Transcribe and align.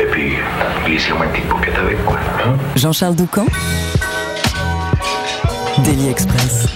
Et 0.00 0.06
puis, 0.10 0.32
glissez-moi 0.86 1.26
une 1.26 1.32
petite 1.32 1.48
paupiette 1.48 1.78
avec, 1.78 2.04
quoi. 2.04 2.18
Jean-Charles 2.76 3.14
Doucan. 3.16 3.46
Daily 5.84 6.08
Express. 6.10 6.66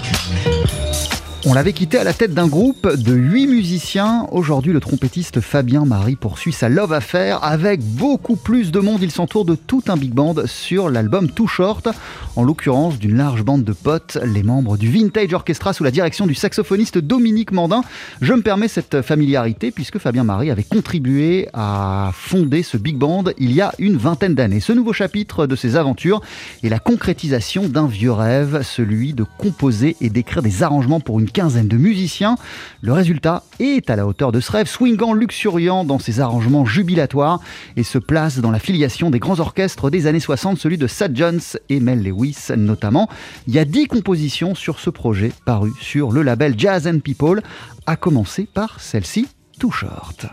On 1.51 1.55
l'avait 1.55 1.73
quitté 1.73 1.97
à 1.97 2.05
la 2.05 2.12
tête 2.12 2.34
d'un 2.34 2.47
groupe 2.47 2.95
de 2.95 3.15
8 3.15 3.47
musiciens. 3.47 4.27
Aujourd'hui, 4.33 4.75
le 4.75 4.80
trompettiste 4.80 5.41
Fabien 5.41 5.87
Marie 5.87 6.15
poursuit 6.15 6.52
sa 6.52 6.69
love 6.69 6.93
affaire 6.93 7.43
avec 7.43 7.80
beaucoup 7.80 8.37
plus 8.37 8.70
de 8.70 8.80
monde. 8.80 9.02
Il 9.02 9.11
s'entoure 9.11 9.47
de 9.47 9.55
tout 9.55 9.83
un 9.89 9.97
big 9.97 10.12
band 10.12 10.34
sur 10.45 10.91
l'album 10.91 11.30
Too 11.30 11.47
Short, 11.47 11.89
en 12.37 12.45
l'occurrence 12.45 12.98
d'une 12.98 13.16
large 13.16 13.45
bande 13.45 13.65
de 13.65 13.73
potes, 13.73 14.19
les 14.27 14.42
membres 14.42 14.77
du 14.77 14.91
Vintage 14.91 15.33
Orchestra 15.33 15.73
sous 15.73 15.84
la 15.84 15.91
direction 15.91 16.27
du 16.27 16.34
saxophoniste 16.34 16.98
Dominique 16.98 17.53
Mandin. 17.53 17.80
Je 18.20 18.34
me 18.34 18.42
permets 18.42 18.69
cette 18.69 19.01
familiarité 19.01 19.70
puisque 19.70 19.97
Fabien 19.97 20.25
Marie 20.25 20.51
avait 20.51 20.65
contribué 20.65 21.48
à 21.55 22.11
fonder 22.12 22.62
ce 22.62 22.77
big 22.77 22.98
band 22.98 23.25
il 23.39 23.53
y 23.53 23.62
a 23.62 23.73
une 23.78 23.97
vingtaine 23.97 24.34
d'années. 24.34 24.61
Ce 24.61 24.75
nouveau 24.75 24.92
chapitre 24.92 25.47
de 25.47 25.56
ses 25.56 25.77
aventures 25.77 26.20
est 26.62 26.69
la 26.69 26.78
concrétisation 26.78 27.69
d'un 27.69 27.87
vieux 27.87 28.12
rêve, 28.12 28.61
celui 28.62 29.15
de 29.15 29.25
composer 29.39 29.97
et 30.03 30.11
d'écrire 30.11 30.42
des 30.42 30.62
arrangements 30.62 31.00
pour 31.00 31.20
une 31.20 31.31
quinzaine 31.39 31.69
de 31.69 31.77
musiciens. 31.77 32.34
Le 32.81 32.92
résultat 32.92 33.44
est 33.61 33.91
à 33.91 33.94
la 33.94 34.08
hauteur 34.08 34.33
de 34.33 34.41
ce 34.41 34.50
rêve, 34.50 34.67
swingant, 34.67 35.12
luxuriant 35.12 35.84
dans 35.84 36.00
ses 36.00 36.19
arrangements 36.19 36.64
jubilatoires 36.64 37.39
et 37.77 37.84
se 37.84 37.98
place 37.98 38.41
dans 38.41 38.50
la 38.50 38.58
filiation 38.58 39.08
des 39.08 39.20
grands 39.20 39.39
orchestres 39.39 39.89
des 39.89 40.09
années 40.09 40.19
60, 40.19 40.59
celui 40.59 40.78
de 40.78 40.89
Sad 40.89 41.16
Jones 41.16 41.41
et 41.69 41.78
Mel 41.78 42.03
Lewis 42.03 42.48
notamment. 42.56 43.09
Il 43.47 43.55
y 43.55 43.61
a 43.61 43.64
10 43.64 43.86
compositions 43.86 44.56
sur 44.56 44.81
ce 44.81 44.91
projet 44.91 45.31
paru 45.47 45.70
sur 45.81 46.11
le 46.11 46.22
label 46.22 46.56
Jazz 46.59 46.89
and 46.89 46.98
People, 47.05 47.41
à 47.86 47.94
commencer 47.94 48.48
par 48.53 48.81
celle-ci, 48.81 49.28
Too 49.61 49.70
Short. 49.70 50.27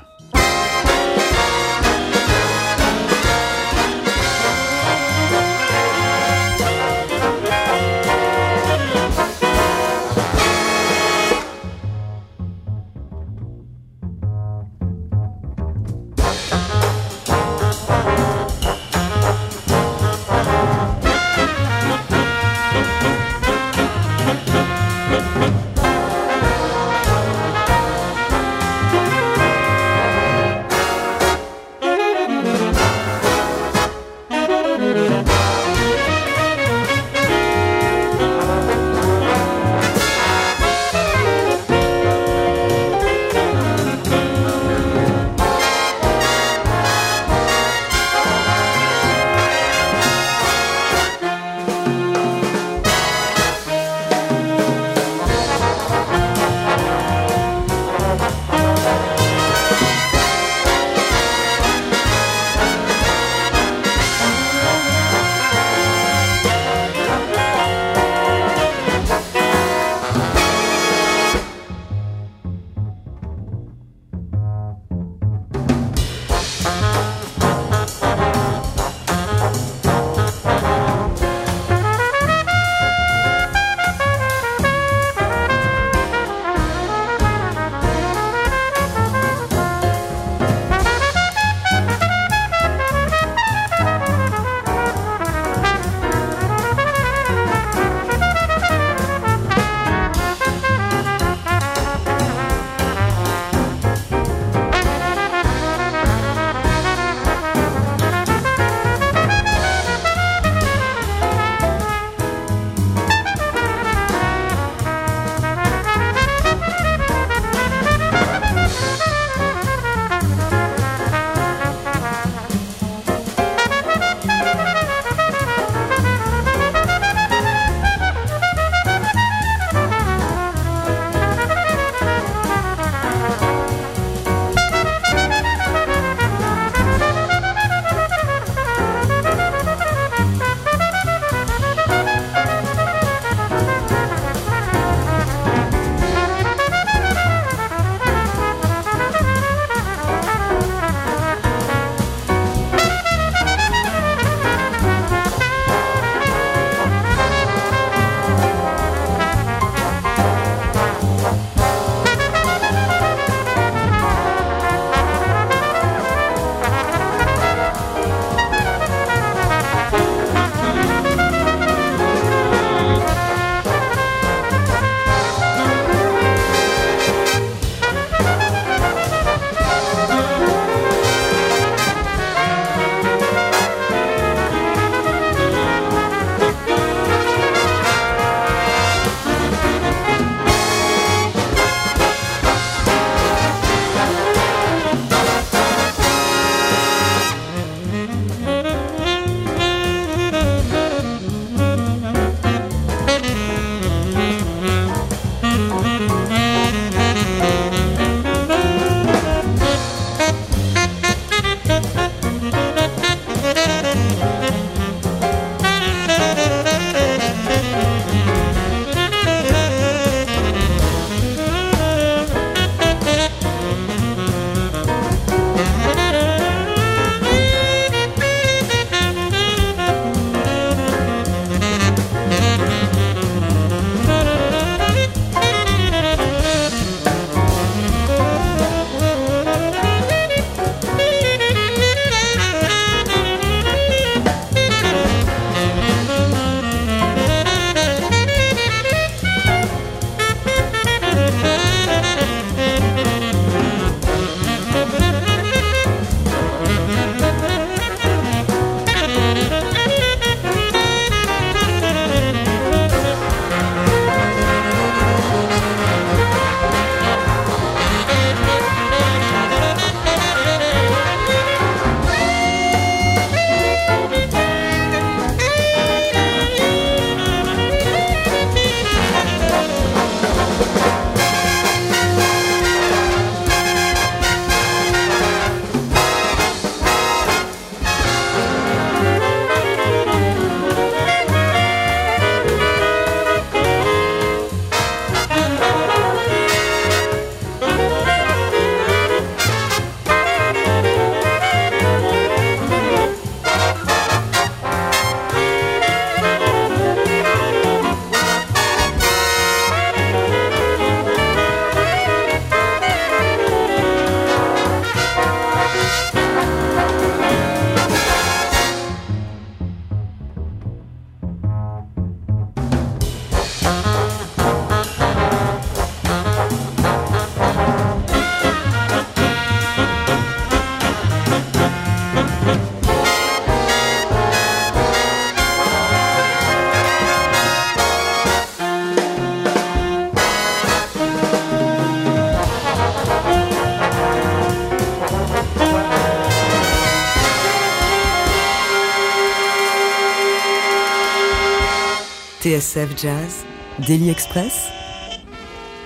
TSF 352.46 352.96
Jazz, 352.96 353.44
Daily 353.88 354.12
Express, 354.12 354.70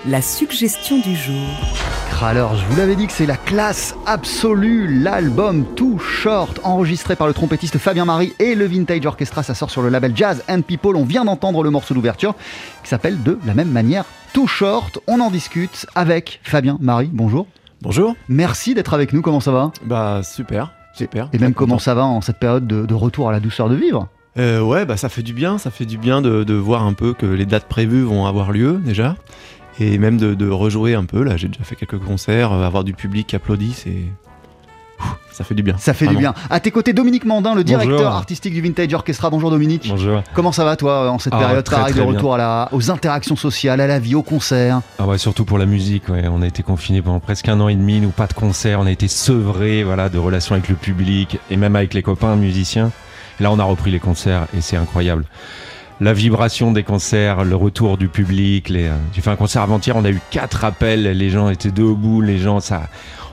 la 0.05 0.21
suggestion 0.21 0.99
du 0.99 1.15
jour. 1.15 1.47
Alors, 2.21 2.53
je 2.57 2.65
vous 2.65 2.75
l'avais 2.75 2.97
dit 2.97 3.07
que 3.07 3.13
c'est 3.13 3.25
la 3.25 3.37
classe 3.37 3.95
absolue, 4.05 5.01
l'album 5.01 5.63
Too 5.75 5.97
Short, 5.99 6.59
enregistré 6.65 7.15
par 7.15 7.27
le 7.27 7.33
trompettiste 7.33 7.77
Fabien 7.77 8.03
Marie 8.03 8.33
et 8.39 8.55
le 8.55 8.65
Vintage 8.65 9.05
Orchestra, 9.05 9.41
ça 9.41 9.55
sort 9.55 9.69
sur 9.69 9.81
le 9.81 9.87
label 9.87 10.11
Jazz 10.13 10.43
and 10.49 10.63
People. 10.63 10.97
On 10.97 11.05
vient 11.05 11.23
d'entendre 11.23 11.63
le 11.63 11.69
morceau 11.69 11.93
d'ouverture 11.93 12.35
qui 12.83 12.89
s'appelle 12.89 13.23
de 13.23 13.39
la 13.45 13.53
même 13.53 13.71
manière 13.71 14.03
Too 14.33 14.45
Short. 14.45 14.99
On 15.07 15.21
en 15.21 15.31
discute 15.31 15.85
avec 15.95 16.41
Fabien 16.43 16.77
Marie. 16.81 17.09
Bonjour. 17.13 17.47
Bonjour. 17.81 18.17
Merci 18.27 18.73
d'être 18.73 18.93
avec 18.93 19.13
nous. 19.13 19.21
Comment 19.21 19.39
ça 19.39 19.53
va? 19.53 19.71
Bah 19.85 20.23
super, 20.23 20.73
super. 20.93 21.29
Et 21.31 21.37
même 21.37 21.53
comment 21.53 21.79
ça 21.79 21.93
va 21.93 22.03
en 22.03 22.19
cette 22.19 22.39
période 22.39 22.67
de, 22.67 22.85
de 22.85 22.93
retour 22.93 23.29
à 23.29 23.31
la 23.31 23.39
douceur 23.39 23.69
de 23.69 23.75
vivre? 23.75 24.09
Euh, 24.39 24.61
Ouais, 24.61 24.85
bah 24.85 24.97
ça 24.97 25.09
fait 25.09 25.23
du 25.23 25.33
bien. 25.33 25.57
Ça 25.57 25.69
fait 25.71 25.85
du 25.85 25.97
bien 25.97 26.21
de, 26.21 26.43
de 26.43 26.53
voir 26.55 26.83
un 26.83 26.93
peu 26.93 27.13
que 27.13 27.25
les 27.25 27.45
dates 27.45 27.67
prévues 27.67 28.03
vont 28.03 28.25
avoir 28.25 28.51
lieu 28.51 28.79
déjà 28.83 29.15
et 29.79 29.97
même 29.97 30.17
de, 30.17 30.33
de, 30.33 30.49
rejouer 30.49 30.93
un 30.95 31.05
peu. 31.05 31.23
Là, 31.23 31.37
j'ai 31.37 31.47
déjà 31.47 31.63
fait 31.63 31.75
quelques 31.75 31.99
concerts, 31.99 32.51
euh, 32.51 32.65
avoir 32.65 32.83
du 32.83 32.93
public 32.93 33.27
qui 33.27 33.35
applaudit, 33.35 33.73
c'est. 33.73 34.03
Ça 35.31 35.45
fait 35.45 35.55
du 35.55 35.63
bien. 35.63 35.77
Ça 35.77 35.93
fait 35.93 36.03
vraiment. 36.03 36.19
du 36.19 36.23
bien. 36.25 36.33
À 36.49 36.59
tes 36.59 36.69
côtés, 36.71 36.91
Dominique 36.91 37.23
Mandin, 37.23 37.55
le 37.55 37.63
directeur 37.63 37.93
Bonjour. 37.97 38.11
artistique 38.11 38.53
du 38.53 38.61
Vintage 38.61 38.93
Orchestra. 38.93 39.29
Bonjour 39.29 39.49
Dominique. 39.49 39.87
Bonjour. 39.87 40.21
Comment 40.33 40.51
ça 40.51 40.65
va 40.65 40.75
toi 40.75 41.09
en 41.09 41.17
cette 41.17 41.33
Ah, 41.33 41.39
période 41.39 41.63
très, 41.63 41.77
pareil, 41.77 41.93
de 41.93 41.99
très 41.99 42.05
retour 42.05 42.35
à 42.35 42.37
la, 42.37 42.67
aux 42.73 42.91
interactions 42.91 43.37
sociales, 43.37 43.79
à 43.79 43.87
la 43.87 43.99
vie, 43.99 44.15
aux 44.15 44.21
concerts 44.21 44.81
Ah 44.97 45.07
ouais, 45.07 45.17
surtout 45.17 45.45
pour 45.45 45.57
la 45.57 45.65
musique, 45.65 46.09
ouais. 46.09 46.25
on 46.29 46.41
a 46.41 46.47
été 46.47 46.61
confinés 46.61 47.01
pendant 47.01 47.21
presque 47.21 47.47
un 47.47 47.57
an 47.61 47.69
et 47.69 47.75
demi, 47.75 48.01
nous 48.01 48.09
pas 48.09 48.27
de 48.27 48.33
concert, 48.33 48.81
on 48.81 48.85
a 48.85 48.91
été 48.91 49.07
sevrés 49.07 49.85
voilà, 49.85 50.09
de 50.09 50.17
relations 50.17 50.55
avec 50.55 50.67
le 50.67 50.75
public 50.75 51.39
et 51.49 51.55
même 51.55 51.77
avec 51.77 51.93
les 51.93 52.03
copains 52.03 52.35
musiciens. 52.35 52.91
Là 53.39 53.51
on 53.51 53.59
a 53.59 53.63
repris 53.63 53.91
les 53.91 53.99
concerts 53.99 54.47
et 54.55 54.61
c'est 54.61 54.77
incroyable. 54.77 55.25
La 56.01 56.13
vibration 56.13 56.71
des 56.71 56.83
concerts, 56.83 57.43
le 57.43 57.55
retour 57.57 57.97
du 57.97 58.07
public. 58.07 58.69
Les... 58.69 58.85
euh, 58.87 58.95
J'ai 59.13 59.21
fait 59.21 59.31
un 59.31 59.35
concert 59.35 59.61
avant-hier, 59.63 59.95
on 59.97 60.05
a 60.05 60.09
eu 60.09 60.21
quatre 60.31 60.63
appels, 60.63 61.03
les 61.03 61.29
gens 61.29 61.49
étaient 61.49 61.71
debout, 61.71 62.21
les 62.21 62.37
gens, 62.37 62.61
ça, 62.61 62.83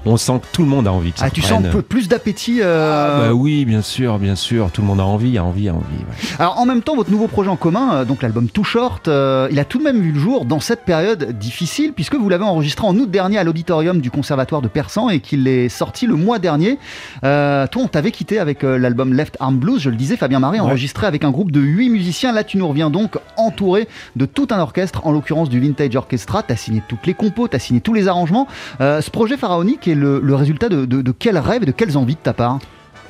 on 0.06 0.16
sent 0.16 0.40
que 0.40 0.46
tout 0.52 0.62
le 0.62 0.68
monde 0.68 0.86
a 0.86 0.92
envie 0.92 1.12
que 1.12 1.18
ça 1.18 1.26
Ah, 1.26 1.30
tu 1.30 1.42
sens 1.42 1.64
un 1.64 1.68
peu 1.68 1.82
plus 1.82 2.08
d'appétit 2.08 2.60
euh, 2.62 3.28
Bah 3.28 3.34
oui, 3.34 3.64
bien 3.64 3.82
sûr, 3.82 4.18
bien 4.18 4.36
sûr, 4.36 4.70
tout 4.70 4.80
le 4.80 4.86
monde 4.86 5.00
a 5.00 5.04
envie, 5.04 5.36
a 5.36 5.44
envie, 5.44 5.68
a 5.68 5.74
envie. 5.74 5.84
ouais. 5.84 6.36
Alors 6.38 6.58
en 6.58 6.66
même 6.66 6.82
temps, 6.82 6.94
votre 6.94 7.10
nouveau 7.10 7.26
projet 7.26 7.50
en 7.50 7.56
commun, 7.56 7.94
euh, 7.94 8.04
donc 8.04 8.22
l'album 8.22 8.48
Too 8.48 8.64
Short, 8.64 9.08
euh, 9.08 9.48
il 9.50 9.58
a 9.58 9.64
tout 9.64 9.78
de 9.78 9.84
même 9.84 10.00
vu 10.00 10.12
le 10.12 10.18
jour 10.20 10.44
dans 10.44 10.60
cette 10.60 10.84
période 10.84 11.32
difficile, 11.38 11.92
puisque 11.92 12.14
vous 12.14 12.28
l'avez 12.28 12.44
enregistré 12.44 12.86
en 12.86 12.96
août 12.96 13.10
dernier 13.10 13.38
à 13.38 13.44
l'auditorium 13.44 14.00
du 14.00 14.10
Conservatoire 14.10 14.62
de 14.62 14.68
Persan 14.68 15.10
et 15.10 15.20
qu'il 15.20 15.48
est 15.48 15.68
sorti 15.68 16.06
le 16.06 16.14
mois 16.14 16.38
dernier. 16.38 16.78
Euh, 17.24 17.66
toi, 17.66 17.82
on 17.82 17.88
t'avait 17.88 18.12
quitté 18.12 18.38
avec 18.38 18.62
l'album 18.62 19.12
Left 19.12 19.36
Arm 19.40 19.56
Blues, 19.56 19.80
je 19.80 19.90
le 19.90 19.96
disais, 19.96 20.16
Fabien 20.16 20.38
Marie, 20.38 20.60
enregistré 20.60 21.06
avec 21.06 21.24
un 21.24 21.30
groupe 21.30 21.50
de 21.50 21.60
8 21.60 21.90
musiciens. 21.90 22.32
Là, 22.32 22.44
tu 22.44 22.58
nous 22.58 22.68
reviens 22.68 22.90
donc 22.90 23.18
entouré 23.36 23.88
de 24.14 24.26
tout 24.26 24.46
un 24.50 24.60
orchestre, 24.60 25.06
en 25.06 25.12
l'occurrence 25.12 25.48
du 25.48 25.60
Vintage 25.60 25.96
Orchestra. 25.96 26.42
T'as 26.42 26.56
signé 26.56 26.82
toutes 26.88 27.06
les 27.06 27.14
compos, 27.14 27.48
t'as 27.48 27.58
signé 27.58 27.80
tous 27.80 27.94
les 27.94 28.06
arrangements. 28.08 28.46
Ce 28.78 29.10
projet 29.10 29.36
pharaonique 29.36 29.88
est 29.88 29.95
le, 29.96 30.20
le 30.20 30.34
résultat 30.34 30.68
de, 30.68 30.84
de, 30.84 31.02
de 31.02 31.12
quels 31.12 31.38
rêves 31.38 31.62
et 31.62 31.66
de 31.66 31.72
quelles 31.72 31.96
envies 31.98 32.14
de 32.14 32.20
ta 32.20 32.32
part 32.32 32.58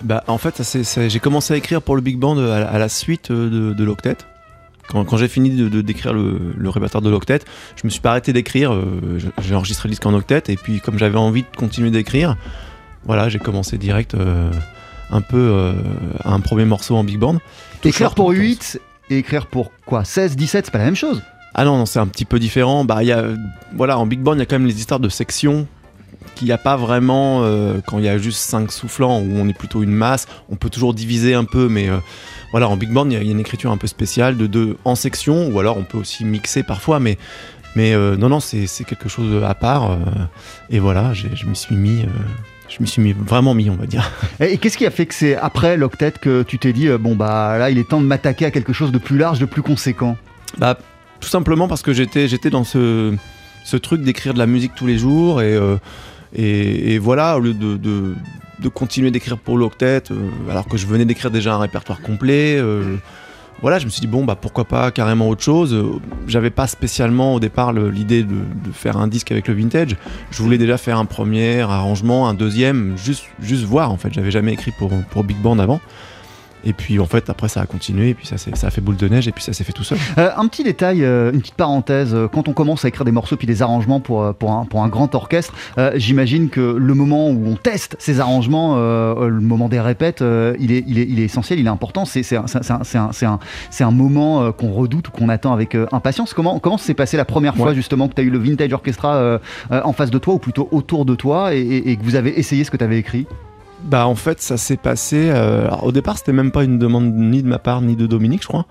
Bah, 0.02 0.24
en 0.26 0.38
fait, 0.38 0.62
j'ai 1.08 1.18
commencé 1.20 1.54
à 1.54 1.56
écrire 1.56 1.82
pour 1.82 1.96
le 1.96 2.02
Big 2.02 2.18
Band 2.18 2.38
à, 2.38 2.60
la- 2.60 2.68
à 2.68 2.78
la 2.78 2.88
suite 2.88 3.30
euh, 3.30 3.50
de, 3.50 3.74
de 3.74 3.84
l'octet. 3.84 4.16
Quand, 4.88 5.04
quand 5.04 5.16
j'ai 5.16 5.26
fini 5.28 5.50
de, 5.50 5.80
d'écrire 5.80 6.12
le, 6.12 6.52
le 6.56 6.68
répertoire 6.70 7.02
de 7.02 7.10
l'octet, 7.10 7.40
je 7.74 7.82
me 7.84 7.90
suis 7.90 8.00
pas 8.00 8.10
arrêté 8.10 8.32
d'écrire. 8.32 8.72
euh, 8.72 9.18
j'ai 9.42 9.54
enregistré 9.54 9.88
le 9.88 9.92
disque 9.92 10.06
en 10.06 10.14
octet 10.14 10.42
et 10.48 10.56
puis 10.56 10.80
comme 10.80 10.96
j'avais 10.98 11.18
envie 11.18 11.42
de 11.42 11.56
continuer 11.56 11.90
d'écrire, 11.90 12.36
voilà, 13.04 13.28
j'ai 13.28 13.38
commencé 13.40 13.78
direct 13.78 14.14
euh, 14.14 14.50
un 15.10 15.20
peu 15.22 15.38
euh, 15.52 15.72
à 16.24 16.32
un 16.34 16.40
premier 16.40 16.64
morceau 16.66 16.94
en 16.96 17.02
Big 17.04 17.18
Band. 17.18 17.38
Écrire 17.84 18.14
pour 18.14 18.26
en 18.26 18.30
l'occurrence. 18.30 18.74
8 18.74 18.80
et 19.10 19.18
écrire 19.18 19.46
pour 19.46 19.72
quoi? 19.86 20.04
16, 20.04 20.36
17, 20.36 20.66
c'est 20.66 20.70
pas 20.70 20.78
la 20.78 20.84
même 20.84 20.96
chose? 20.96 21.20
Ah 21.54 21.64
non, 21.64 21.78
non, 21.78 21.86
c'est 21.86 21.98
un 22.00 22.06
petit 22.06 22.24
peu 22.24 22.38
différent. 22.38 22.84
Bah, 22.84 23.02
y 23.02 23.12
a, 23.12 23.24
voilà, 23.74 23.98
en 23.98 24.06
big 24.06 24.20
band, 24.20 24.34
il 24.34 24.40
y 24.40 24.42
a 24.42 24.46
quand 24.46 24.58
même 24.58 24.66
les 24.68 24.78
histoires 24.78 25.00
de 25.00 25.08
sections 25.08 25.66
qu'il 26.36 26.46
n'y 26.46 26.52
a 26.52 26.58
pas 26.58 26.76
vraiment 26.76 27.40
euh, 27.42 27.80
quand 27.86 27.98
il 27.98 28.04
y 28.04 28.08
a 28.08 28.16
juste 28.18 28.38
cinq 28.38 28.70
soufflants 28.70 29.20
où 29.20 29.32
on 29.36 29.48
est 29.48 29.56
plutôt 29.58 29.82
une 29.82 29.90
masse. 29.90 30.26
On 30.48 30.54
peut 30.56 30.70
toujours 30.70 30.94
diviser 30.94 31.34
un 31.34 31.44
peu, 31.44 31.68
mais 31.68 31.88
euh, 31.88 31.96
voilà, 32.52 32.68
en 32.68 32.76
big 32.76 32.90
band, 32.92 33.06
il 33.06 33.14
y, 33.14 33.16
a- 33.16 33.20
il 33.22 33.26
y 33.26 33.28
a 33.30 33.32
une 33.32 33.40
écriture 33.40 33.72
un 33.72 33.76
peu 33.76 33.88
spéciale 33.88 34.36
de 34.36 34.46
deux 34.46 34.76
en 34.84 34.94
section, 34.94 35.48
ou 35.48 35.58
alors 35.58 35.76
on 35.78 35.82
peut 35.82 35.98
aussi 35.98 36.24
mixer 36.24 36.62
parfois, 36.62 37.00
mais, 37.00 37.18
mais 37.74 37.92
euh, 37.94 38.16
non, 38.16 38.28
non, 38.28 38.38
c'est 38.40 38.66
quelque 38.86 39.08
chose 39.08 39.42
à 39.42 39.54
part. 39.54 39.98
et 40.70 40.78
voilà, 40.78 41.12
je 41.14 41.26
m'y 41.46 41.56
suis 41.56 41.74
mis. 41.74 42.04
je 42.68 42.76
m'y 42.80 42.86
suis 42.86 43.02
mis, 43.02 43.12
vraiment 43.12 43.54
mis, 43.54 43.68
on 43.70 43.76
va 43.76 43.86
dire. 43.86 44.10
Et, 44.40 44.58
qu'est-ce 44.58 44.78
qui 44.78 44.86
a 44.86 44.90
fait 44.90 45.06
que 45.06 45.14
c'est 45.14 45.36
après 45.36 45.76
l'octet 45.76 46.12
que 46.12 46.42
tu 46.42 46.58
t'es 46.58 46.72
dit, 46.72 46.88
bon 47.00 47.16
bah 47.16 47.58
là 47.58 47.70
il 47.70 47.78
est 47.78 47.88
temps 47.88 48.00
de 48.00 48.06
m'attaquer 48.06 48.44
à 48.46 48.50
quelque 48.50 48.72
chose 48.72 48.92
de 48.92 48.98
plus 48.98 49.18
large, 49.18 49.38
de 49.38 49.44
plus 49.46 49.62
conséquent? 49.62 50.16
Bah, 50.58 50.78
tout 51.20 51.28
simplement 51.28 51.66
parce 51.68 51.82
que 51.82 51.92
j'étais, 51.92 52.28
j'étais 52.28 52.50
dans 52.50 52.64
ce, 52.64 53.14
ce 53.64 53.76
truc 53.76 54.02
d'écrire 54.02 54.34
de 54.34 54.38
la 54.38 54.46
musique 54.46 54.72
tous 54.76 54.86
les 54.86 54.98
jours 54.98 55.42
et, 55.42 55.54
euh, 55.54 55.76
et, 56.34 56.98
voilà, 56.98 57.36
au 57.36 57.40
lieu 57.40 57.54
de, 57.54 58.68
continuer 58.68 59.10
d'écrire 59.10 59.38
pour 59.38 59.58
l'octet, 59.58 60.02
euh, 60.10 60.28
alors 60.50 60.66
que 60.66 60.76
je 60.76 60.86
venais 60.86 61.04
d'écrire 61.04 61.30
déjà 61.30 61.54
un 61.54 61.58
répertoire 61.58 62.00
complet, 62.00 62.56
euh, 62.58 62.96
voilà, 63.62 63.78
je 63.78 63.86
me 63.86 63.90
suis 63.90 64.00
dit 64.00 64.06
bon 64.06 64.24
bah 64.24 64.36
pourquoi 64.38 64.64
pas 64.64 64.90
carrément 64.90 65.28
autre 65.28 65.42
chose. 65.42 65.72
Euh, 65.72 65.98
J'avais 66.26 66.50
pas 66.50 66.66
spécialement 66.66 67.34
au 67.34 67.40
départ 67.40 67.72
l'idée 67.72 68.22
de, 68.22 68.34
faire 68.72 68.98
un 68.98 69.08
disque 69.08 69.30
avec 69.30 69.48
le 69.48 69.54
vintage. 69.54 69.96
Je 70.30 70.42
voulais 70.42 70.58
déjà 70.58 70.76
faire 70.76 70.98
un 70.98 71.06
premier 71.06 71.60
arrangement, 71.60 72.28
un 72.28 72.34
deuxième, 72.34 72.98
juste, 72.98 73.24
juste 73.40 73.64
voir 73.64 73.92
en 73.92 73.96
fait. 73.96 74.12
J'avais 74.12 74.30
jamais 74.30 74.52
écrit 74.52 74.72
pour 74.72 75.24
Big 75.24 75.38
Band 75.38 75.58
avant. 75.58 75.80
Et 76.68 76.72
puis 76.72 76.98
en 76.98 77.06
fait 77.06 77.30
après 77.30 77.48
ça 77.48 77.60
a 77.60 77.66
continué 77.66 78.10
et 78.10 78.14
puis 78.14 78.26
ça, 78.26 78.36
ça 78.38 78.66
a 78.66 78.70
fait 78.70 78.80
boule 78.80 78.96
de 78.96 79.08
neige 79.08 79.28
et 79.28 79.32
puis 79.32 79.42
ça 79.42 79.52
s'est 79.52 79.62
fait 79.64 79.72
tout 79.72 79.84
seul. 79.84 79.96
Euh, 80.18 80.30
Un 80.36 80.48
petit 80.48 80.64
détail, 80.64 81.04
euh, 81.04 81.30
une 81.32 81.40
petite 81.40 81.54
parenthèse, 81.54 82.12
euh, 82.12 82.26
quand 82.28 82.48
on 82.48 82.52
commence 82.52 82.84
à 82.84 82.88
écrire 82.88 83.04
des 83.04 83.12
morceaux 83.12 83.36
puis 83.36 83.46
des 83.46 83.62
arrangements 83.62 84.00
pour, 84.00 84.34
pour, 84.34 84.50
un, 84.52 84.64
pour 84.64 84.82
un 84.82 84.88
grand 84.88 85.14
orchestre, 85.14 85.54
euh, 85.78 85.92
j'imagine 85.94 86.48
que 86.50 86.60
le 86.60 86.94
moment 86.94 87.28
où 87.30 87.46
on 87.46 87.54
teste 87.54 87.94
ces 88.00 88.18
arrangements, 88.20 88.76
le 88.76 89.40
moment 89.40 89.68
des 89.68 89.80
répètes, 89.80 90.22
il, 90.58 90.72
est, 90.72 90.84
il, 90.88 90.98
est, 90.98 91.06
il 91.08 91.20
est 91.20 91.24
essentiel, 91.24 91.58
il 91.60 91.66
est 91.66 91.70
important, 91.70 92.04
c'est 92.04 92.20
un, 92.36 92.44
un- 92.44 92.80
un, 93.22 93.38
un, 93.80 93.90
moment 93.92 94.50
qu'on 94.52 94.72
redoute 94.72 95.08
ou 95.08 95.10
qu'on 95.12 95.28
attend 95.28 95.52
avec 95.52 95.76
impatience. 95.92 96.34
Comment, 96.34 96.58
comment 96.58 96.78
s'est 96.78 96.94
passé 96.94 97.16
la 97.16 97.24
première 97.24 97.54
fois 97.56 97.74
justement 97.74 98.08
que 98.08 98.14
tu 98.14 98.20
as 98.22 98.24
eu 98.24 98.30
le 98.30 98.38
Vintage 98.38 98.72
Orchestra 98.72 99.38
en 99.70 99.92
face 99.92 100.10
de 100.10 100.18
toi 100.18 100.34
ou 100.34 100.38
plutôt 100.38 100.68
autour 100.72 101.04
de 101.04 101.14
toi 101.14 101.54
et, 101.54 101.60
et- 101.60 101.90
et 101.92 101.96
que 101.96 102.02
vous 102.02 102.16
avez 102.16 102.38
essayé 102.38 102.64
ce 102.64 102.70
que 102.72 102.76
tu 102.76 102.84
avais 102.84 102.98
écrit? 102.98 103.26
Bah 103.86 104.06
en 104.06 104.14
fait 104.14 104.40
ça 104.42 104.56
s'est 104.56 104.76
passé. 104.76 105.28
euh, 105.30 105.66
alors, 105.66 105.84
au 105.84 105.92
départ 105.92 106.18
c'était 106.18 106.32
même 106.32 106.50
pas 106.50 106.64
une 106.64 106.78
demande 106.78 107.12
ni 107.14 107.42
de 107.42 107.48
ma 107.48 107.58
part 107.58 107.80
ni 107.82 107.94
de 107.96 108.06
Dominique 108.06 108.42
je 108.42 108.48
crois. 108.48 108.66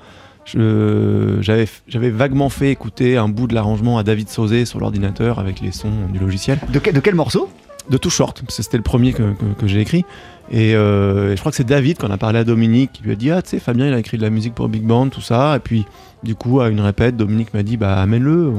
J'avais 1.41 1.67
j'avais 1.87 2.09
vaguement 2.09 2.49
fait 2.49 2.71
écouter 2.71 3.17
un 3.17 3.27
bout 3.29 3.47
de 3.47 3.53
l'arrangement 3.55 3.97
à 3.97 4.03
David 4.03 4.29
Sauzé 4.29 4.65
sur 4.65 4.79
l'ordinateur 4.79 5.39
avec 5.39 5.59
les 5.61 5.71
sons 5.71 5.91
du 6.11 6.19
logiciel. 6.19 6.59
de, 6.71 6.79
quel- 6.79 6.93
de 6.93 6.99
quel 6.99 7.15
morceau? 7.15 7.49
De 7.89 7.97
tout 7.97 8.09
short, 8.09 8.41
parce 8.41 8.57
que 8.57 8.63
c'était 8.63 8.77
le 8.77 8.83
premier 8.83 9.13
que, 9.13 9.21
que- 9.21 9.59
que 9.61 9.67
j'ai 9.67 9.79
écrit. 9.79 10.05
Et, 10.51 10.73
euh, 10.75 11.31
et 11.31 11.35
je 11.35 11.39
crois 11.39 11.51
que 11.51 11.55
c'est 11.55 11.63
David 11.67 11.97
qu'on 11.99 12.09
a 12.09 12.17
parlé 12.17 12.39
à 12.39 12.43
Dominique 12.43 12.93
qui 12.93 13.03
lui 13.03 13.11
a 13.11 13.15
dit 13.15 13.29
Ah 13.31 13.41
tu 13.43 13.49
sais 13.51 13.59
Fabien 13.59 13.87
il 13.87 13.93
a 13.93 13.99
écrit 13.99 14.17
de 14.17 14.23
la 14.23 14.29
musique 14.31 14.55
pour 14.55 14.69
Big 14.69 14.83
Band, 14.83 15.09
tout 15.09 15.21
ça. 15.21 15.55
Et 15.55 15.59
puis 15.59 15.85
du 16.23 16.33
coup 16.35 16.61
à 16.61 16.69
une 16.69 16.79
répète 16.81 17.15
Dominique 17.15 17.53
m'a 17.53 17.61
dit 17.63 17.77
Bah 17.77 18.01
amène-le 18.01 18.51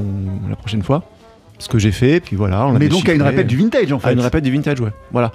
la 0.49 0.57
prochaine 0.57 0.83
fois. 0.83 1.03
Ce 1.59 1.69
que 1.69 1.79
j'ai 1.79 1.91
fait, 1.93 2.21
puis 2.21 2.37
voilà. 2.37 2.67
On 2.67 2.73
Mais 2.75 2.89
donc 2.89 3.09
à 3.09 3.15
une 3.15 3.23
répète 3.23 3.47
du 3.47 3.57
Vintage 3.57 3.91
en 3.93 3.97
À 3.97 4.01
fait. 4.01 4.13
une 4.13 4.21
répète 4.21 4.45
du 4.45 4.53
vintage, 4.53 4.79
ouais. 4.81 4.91
Voilà. 5.11 5.33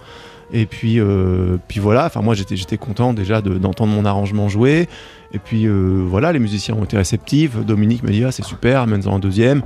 Et 0.54 0.66
puis, 0.66 1.00
euh, 1.00 1.58
puis 1.68 1.80
voilà, 1.80 2.06
enfin 2.06 2.22
moi 2.22 2.36
j'étais, 2.36 2.56
j'étais 2.58 2.78
content 2.78 3.14
déjà 3.14 3.42
de- 3.42 3.58
d'entendre 3.58 3.94
mon 3.94 4.04
arrangement 4.06 4.50
jouer. 4.50 4.90
Et 5.34 5.40
puis 5.40 5.66
euh, 5.66 6.04
voilà, 6.06 6.34
les 6.34 6.40
musiciens 6.40 6.76
ont 6.76 6.84
été 6.84 6.98
réceptifs. 6.98 7.56
Dominique 7.56 8.04
m'a 8.04 8.10
dit 8.12 8.24
ah 8.26 8.32
c'est 8.32 8.44
super, 8.44 8.82
amène-en 8.82 9.16
un 9.16 9.20
deuxième. 9.20 9.62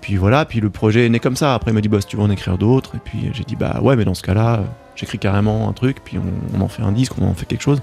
Puis 0.00 0.16
voilà, 0.16 0.44
puis 0.44 0.60
le 0.60 0.70
projet 0.70 1.06
est 1.06 1.08
né 1.08 1.20
comme 1.20 1.36
ça. 1.36 1.54
Après 1.54 1.70
il 1.70 1.74
m'a 1.74 1.80
dit 1.80 1.88
bah 1.88 2.00
si 2.00 2.08
tu 2.08 2.16
veux 2.16 2.22
en 2.22 2.30
écrire 2.30 2.58
d'autres. 2.58 2.96
Et 2.96 3.00
puis 3.04 3.30
j'ai 3.32 3.44
dit 3.44 3.54
bah 3.56 3.78
ouais 3.82 3.94
mais 3.94 4.04
dans 4.04 4.14
ce 4.14 4.22
cas-là, 4.22 4.54
euh, 4.56 4.62
j'écris 4.96 5.18
carrément 5.18 5.68
un 5.68 5.72
truc, 5.72 5.98
puis 6.04 6.18
on, 6.18 6.58
on 6.58 6.62
en 6.62 6.68
fait 6.68 6.82
un 6.82 6.92
disque, 6.92 7.12
on 7.20 7.28
en 7.28 7.34
fait 7.34 7.46
quelque 7.46 7.62
chose. 7.62 7.80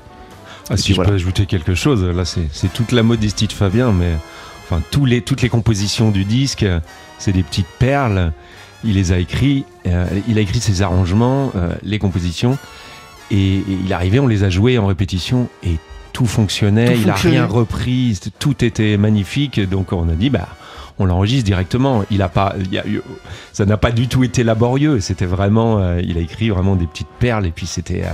Ah, 0.69 0.75
si 0.77 0.89
je 0.89 0.95
voilà. 0.95 1.11
peux 1.11 1.15
ajouter 1.15 1.45
quelque 1.45 1.73
chose, 1.75 2.03
là 2.03 2.25
c'est 2.25 2.47
c'est 2.51 2.73
toute 2.73 2.91
la 2.91 3.03
modestie 3.03 3.47
de 3.47 3.53
Fabien, 3.53 3.91
mais 3.93 4.11
enfin 4.63 4.81
tous 4.91 5.05
les, 5.05 5.21
toutes 5.21 5.41
les 5.41 5.49
compositions 5.49 6.11
du 6.11 6.25
disque, 6.25 6.65
c'est 7.17 7.31
des 7.31 7.43
petites 7.43 7.67
perles. 7.79 8.33
Il 8.85 8.95
les 8.95 9.11
a 9.11 9.17
écrits, 9.17 9.65
euh, 9.87 10.05
il 10.27 10.37
a 10.37 10.41
écrit 10.41 10.59
ses 10.59 10.81
arrangements, 10.81 11.51
euh, 11.55 11.73
les 11.83 11.99
compositions, 11.99 12.57
et, 13.31 13.55
et 13.57 13.63
il 13.85 13.91
arrivait, 13.93 14.19
on 14.19 14.27
les 14.27 14.43
a 14.43 14.49
joués 14.49 14.77
en 14.77 14.85
répétition 14.85 15.49
et 15.63 15.77
tout 16.13 16.25
fonctionnait. 16.25 16.93
Tout 16.93 17.01
il 17.01 17.09
a 17.09 17.13
fonctionnait. 17.13 17.37
rien 17.37 17.45
repris, 17.47 18.19
tout 18.39 18.63
était 18.63 18.95
magnifique. 18.97 19.59
Donc 19.69 19.91
on 19.91 20.07
a 20.07 20.13
dit 20.13 20.29
bah 20.29 20.47
on 20.97 21.05
l'enregistre 21.05 21.45
directement. 21.45 22.05
Il 22.11 22.21
a 22.21 22.29
pas, 22.29 22.55
il 22.71 22.77
a 22.77 22.83
ça 23.51 23.65
n'a 23.65 23.77
pas 23.77 23.91
du 23.91 24.07
tout 24.07 24.23
été 24.23 24.43
laborieux. 24.43 24.99
C'était 25.01 25.25
vraiment, 25.25 25.79
euh, 25.79 25.99
il 26.01 26.17
a 26.17 26.21
écrit 26.21 26.49
vraiment 26.49 26.75
des 26.75 26.87
petites 26.87 27.09
perles 27.19 27.45
et 27.45 27.51
puis 27.51 27.65
c'était. 27.65 28.03
euh, 28.03 28.13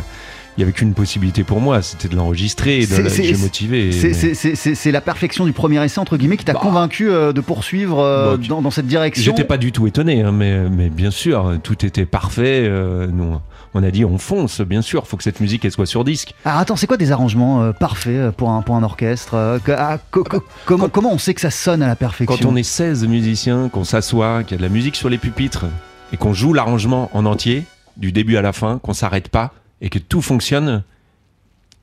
il 0.58 0.62
y 0.62 0.64
avait 0.64 0.74
qu'une 0.74 0.94
possibilité 0.94 1.44
pour 1.44 1.62
moi, 1.62 1.82
c'était 1.82 2.08
de 2.10 2.16
l'enregistrer 2.16 2.80
et 2.82 2.86
de 2.88 3.10
j'ai 3.10 3.36
motivé. 3.38 3.92
C'est- 3.92 4.86
mais- 4.86 4.92
la 4.92 5.02
perfection 5.02 5.46
du 5.46 5.54
premier 5.54 5.84
essai, 5.84 6.00
entre 6.00 6.18
guillemets, 6.18 6.38
qui 6.38 6.44
t'a 6.46 6.54
Bah. 6.54 6.60
convaincu 6.62 7.10
euh, 7.10 7.32
de 7.34 7.40
poursuivre 7.42 8.00
euh, 8.00 8.36
Bah, 8.38 8.44
dans, 8.50 8.62
dans 8.62 8.72
cette 8.72 8.88
direction. 8.88 9.24
J'étais 9.24 9.46
pas 9.48 9.58
du 9.58 9.72
tout 9.72 9.88
étonné, 9.88 10.22
hein, 10.22 10.32
mais, 10.34 10.70
mais 10.70 10.90
bien 10.90 11.12
sûr, 11.12 11.58
tout 11.64 11.86
était 11.86 12.06
parfait. 12.06 12.64
euh, 12.68 13.08
nous, 13.08 13.38
on 13.74 13.84
a 13.84 13.92
dit 13.92 14.04
on 14.04 14.18
fonce, 14.18 14.60
bien 14.62 14.82
sûr, 14.82 15.08
faut 15.08 15.16
que 15.16 15.24
cette 15.24 15.40
musique 15.40 15.64
elle 15.64 15.72
soit 15.72 15.86
sur 15.86 16.04
disque. 16.04 16.34
Alors 16.44 16.60
attends, 16.60 16.76
c'est 16.76 16.88
quoi 16.88 16.98
des 16.98 17.12
arrangements 17.14 17.62
euh, 17.64 17.72
parfaits 17.72 18.32
pour 18.36 18.50
un, 18.50 18.62
pour 18.62 18.76
un 18.76 18.84
orchestre 18.84 19.60
que- 19.64 19.72
ah, 19.72 19.98
co- 20.12 20.26
co- 20.26 20.44
comment, 20.66 20.90
comment 20.90 21.14
on 21.14 21.18
sait 21.18 21.34
que 21.34 21.42
ça 21.42 21.52
sonne 21.52 21.82
à 21.82 21.88
la 21.88 21.96
perfection 21.96 22.36
Quand 22.38 22.46
on 22.52 22.56
est 22.58 22.64
16 22.64 23.08
musiciens, 23.08 23.70
qu'on 23.70 23.86
s'assoit, 23.86 24.44
qu'il 24.44 24.52
y 24.52 24.56
a 24.56 24.58
de 24.58 24.64
la 24.64 24.70
musique 24.70 24.98
sur 24.98 25.08
les 25.10 25.18
pupitres 25.18 25.66
et 26.12 26.18
qu'on 26.18 26.34
joue 26.34 26.52
l'arrangement 26.54 27.10
en 27.14 27.26
entier, 27.26 27.64
du 27.96 28.12
début 28.12 28.36
à 28.38 28.42
la 28.42 28.52
fin, 28.52 28.80
qu'on 28.80 28.94
s'arrête 28.94 29.30
pas 29.30 29.54
et 29.82 29.90
que 29.90 30.00
tout 30.00 30.22
fonctionne 30.22 30.84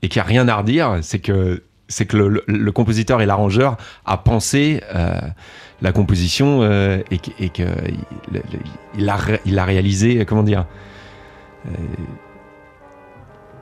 et 0.01 0.09
qu'il 0.09 0.19
n'y 0.21 0.25
a 0.25 0.27
rien 0.27 0.47
à 0.47 0.55
redire, 0.55 0.99
c'est 1.01 1.19
que 1.19 1.63
c'est 1.87 2.05
que 2.05 2.17
le, 2.17 2.71
compositeur 2.71 3.19
et 3.19 3.25
l'arrangeur 3.25 3.75
a 4.05 4.17
pensé 4.17 4.83
euh, 4.93 5.19
la 5.81 5.91
composition 5.91 6.61
euh, 6.61 7.01
et 7.09 7.19
et 7.39 7.49
que 7.49 7.63
il, 8.95 9.09
a 9.09 9.65
réalisé 9.65 10.23
comment 10.25 10.43
dire 10.43 10.67
euh, 11.65 11.71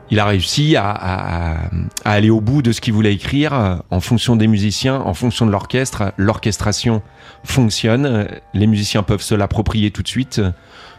il 0.09 0.19
a 0.19 0.25
réussi 0.25 0.75
à, 0.77 1.69
aller 2.05 2.29
au 2.29 2.39
bout 2.41 2.61
de 2.61 2.71
ce 2.71 2.81
qu'il 2.81 2.93
voulait 2.93 3.13
écrire 3.13 3.53
euh, 3.53 3.75
en 3.91 3.99
fonction 3.99 4.35
des 4.35 4.47
musiciens, 4.47 4.99
en 5.01 5.13
fonction 5.13 5.45
de 5.45 5.51
l'orchestre. 5.51 6.13
L'orchestration 6.17 7.01
fonctionne, 7.43 8.05
euh, 8.05 8.25
les 8.53 8.67
musiciens 8.67 9.03
peuvent 9.03 9.21
se 9.21 9.35
l'approprier 9.35 9.91
tout 9.91 10.03
de 10.03 10.07
suite. 10.07 10.39
euh, 10.39 10.51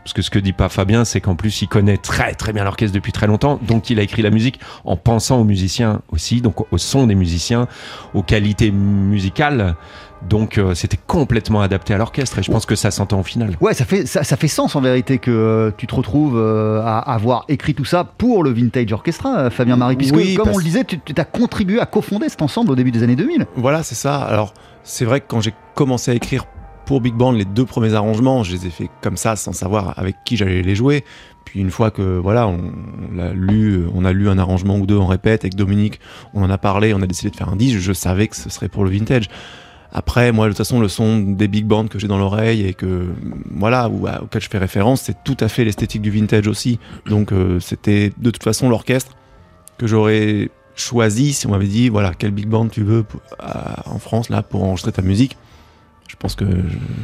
Parce 0.05 0.13
que 0.13 0.23
ce 0.23 0.31
que 0.31 0.39
dit 0.39 0.53
pas 0.53 0.69
Fabien, 0.69 1.05
c'est 1.05 1.21
qu'en 1.21 1.37
plus 1.37 1.63
il 1.63 1.69
connaît 1.69 1.97
très 1.97 2.35
très 2.35 2.53
bien 2.53 2.65
l'orchestre 2.65 2.95
depuis 2.95 3.13
très 3.13 3.27
longtemps, 3.27 3.59
donc 3.63 3.91
il 3.91 3.99
a 3.99 4.03
écrit 4.03 4.23
la 4.23 4.31
musique 4.31 4.61
en 4.85 4.97
pensant 4.97 5.41
aux 5.41 5.45
musiciens 5.45 6.01
aussi, 6.11 6.41
donc 6.41 6.71
au 6.73 6.79
son 6.79 7.07
des 7.07 7.15
musiciens, 7.15 7.67
aux 8.15 8.23
qualités 8.23 8.71
musicales. 8.71 9.75
Donc 10.29 10.59
euh, 10.59 10.75
c'était 10.75 10.99
complètement 11.07 11.61
adapté 11.61 11.95
à 11.95 11.99
l'orchestre 11.99 12.39
et 12.39 12.43
je 12.43 12.51
pense 12.51 12.67
que 12.67 12.75
ça 12.75 12.91
s'entend 12.91 13.21
au 13.21 13.23
final. 13.23 13.57
Ouais, 13.61 13.73
ça 13.75 13.85
fait, 13.85 14.05
ça, 14.07 14.25
ça 14.25 14.37
fait 14.37 14.49
sens 14.49 14.75
en 14.75 14.81
vérité 14.81 15.19
que 15.19 15.31
euh, 15.31 15.71
tu 15.77 15.87
te 15.87 15.95
retrouves 15.95 16.37
euh, 16.37 16.81
à 16.83 16.99
avoir 16.99 17.45
écrit 17.49 17.75
tout 17.75 17.85
ça 17.85 18.05
pour 18.05 18.43
le 18.43 18.51
Vintage 18.51 18.93
Orchestra, 18.93 19.49
Fabien 19.51 19.77
Marie, 19.77 19.97
puisque 19.97 20.17
Oui, 20.17 20.35
comme 20.35 20.47
parce- 20.47 20.57
on 20.57 20.59
le 20.59 20.65
disait, 20.65 20.85
tu 20.85 20.99
as 21.17 21.25
contribué 21.25 21.79
à 21.81 21.87
cofonder 21.87 22.29
cet 22.29 22.43
ensemble 22.43 22.73
au 22.73 22.77
début 22.77 22.91
des 22.91 23.03
années 23.03 23.17
2000. 23.17 23.47
Voilà, 23.57 23.83
c'est 23.83 23.95
ça. 23.95 24.17
Alors, 24.17 24.55
c'est 24.83 25.05
vrai 25.05 25.21
que 25.21 25.27
quand 25.29 25.41
j'ai 25.41 25.55
commencé 25.75 26.11
à 26.11 26.15
écrire 26.15 26.45
pour 26.85 27.01
Big 27.01 27.15
Band, 27.15 27.33
les 27.33 27.45
deux 27.45 27.67
premiers 27.67 27.95
arrangements, 27.95 28.43
je 28.43 28.53
les 28.53 28.67
ai 28.67 28.71
fait 28.71 28.89
comme 29.03 29.17
ça, 29.19 29.37
sans 29.37 29.53
savoir 29.53 29.95
avec 29.99 30.17
qui 30.25 30.37
j'allais 30.37 30.63
les 30.63 30.75
jouer. 30.75 31.05
Puis 31.45 31.61
une 31.61 31.71
fois 31.71 31.91
que 31.91 32.19
voilà, 32.19 32.47
on, 32.49 32.59
on 33.13 33.17
l'a 33.17 33.33
lu, 33.33 33.85
on 33.95 34.05
a 34.05 34.13
lu 34.13 34.29
un 34.29 34.39
arrangement 34.39 34.77
ou 34.77 34.87
deux 34.87 34.97
en 34.99 35.07
répète 35.07 35.45
avec 35.45 35.55
Dominique, 35.55 36.01
on 36.35 36.43
en 36.43 36.51
a 36.51 36.59
parlé, 36.59 36.93
on 36.93 37.01
a 37.03 37.07
décidé 37.07 37.31
de 37.31 37.37
faire 37.37 37.49
un 37.51 37.57
disque. 37.57 37.79
Je 37.79 37.93
savais 37.93 38.27
que 38.29 38.37
ce 38.37 38.51
serait 38.51 38.69
pour 38.69 38.85
le 38.85 38.91
vintage. 38.91 39.29
Après, 39.93 40.33
moi, 40.33 40.47
de 40.47 40.51
toute 40.51 40.59
façon, 40.59 40.81
le 40.81 40.89
son 40.89 41.19
des 41.19 41.49
big 41.49 41.65
bands 41.65 41.87
que 41.87 41.99
j'ai 41.99 42.09
dans 42.09 42.19
l'oreille 42.19 42.67
et 42.67 42.75
que 42.75 43.07
voilà, 43.51 43.89
ou 43.89 44.07
auquel 44.07 44.43
je 44.43 44.49
fais 44.49 44.59
référence, 44.59 45.03
c'est 45.03 45.25
tout 45.25 45.37
à 45.41 45.49
fait 45.49 45.65
l'esthétique 45.65 46.03
du 46.03 46.11
vintage 46.11 46.47
aussi. 46.47 46.79
Donc, 47.07 47.33
euh, 47.33 47.59
c'était 47.61 48.13
de 48.19 48.31
toute 48.31 48.43
façon 48.43 48.69
l'orchestre 48.69 49.13
que 49.79 49.87
j'aurais 49.87 50.51
choisi 50.75 51.33
si 51.33 51.47
on 51.47 51.51
m'avait 51.51 51.67
dit 51.67 51.89
voilà 51.89 52.13
quel 52.17 52.31
big 52.31 52.47
band 52.47 52.69
tu 52.69 52.85
veux 52.85 53.05
en 53.41 53.99
France 53.99 54.29
là 54.29 54.43
pour 54.43 54.63
enregistrer 54.63 54.93
ta 54.93 55.03
musique. 55.03 55.37
Je 56.09 56.17
pense 56.17 56.35
que 56.35 56.45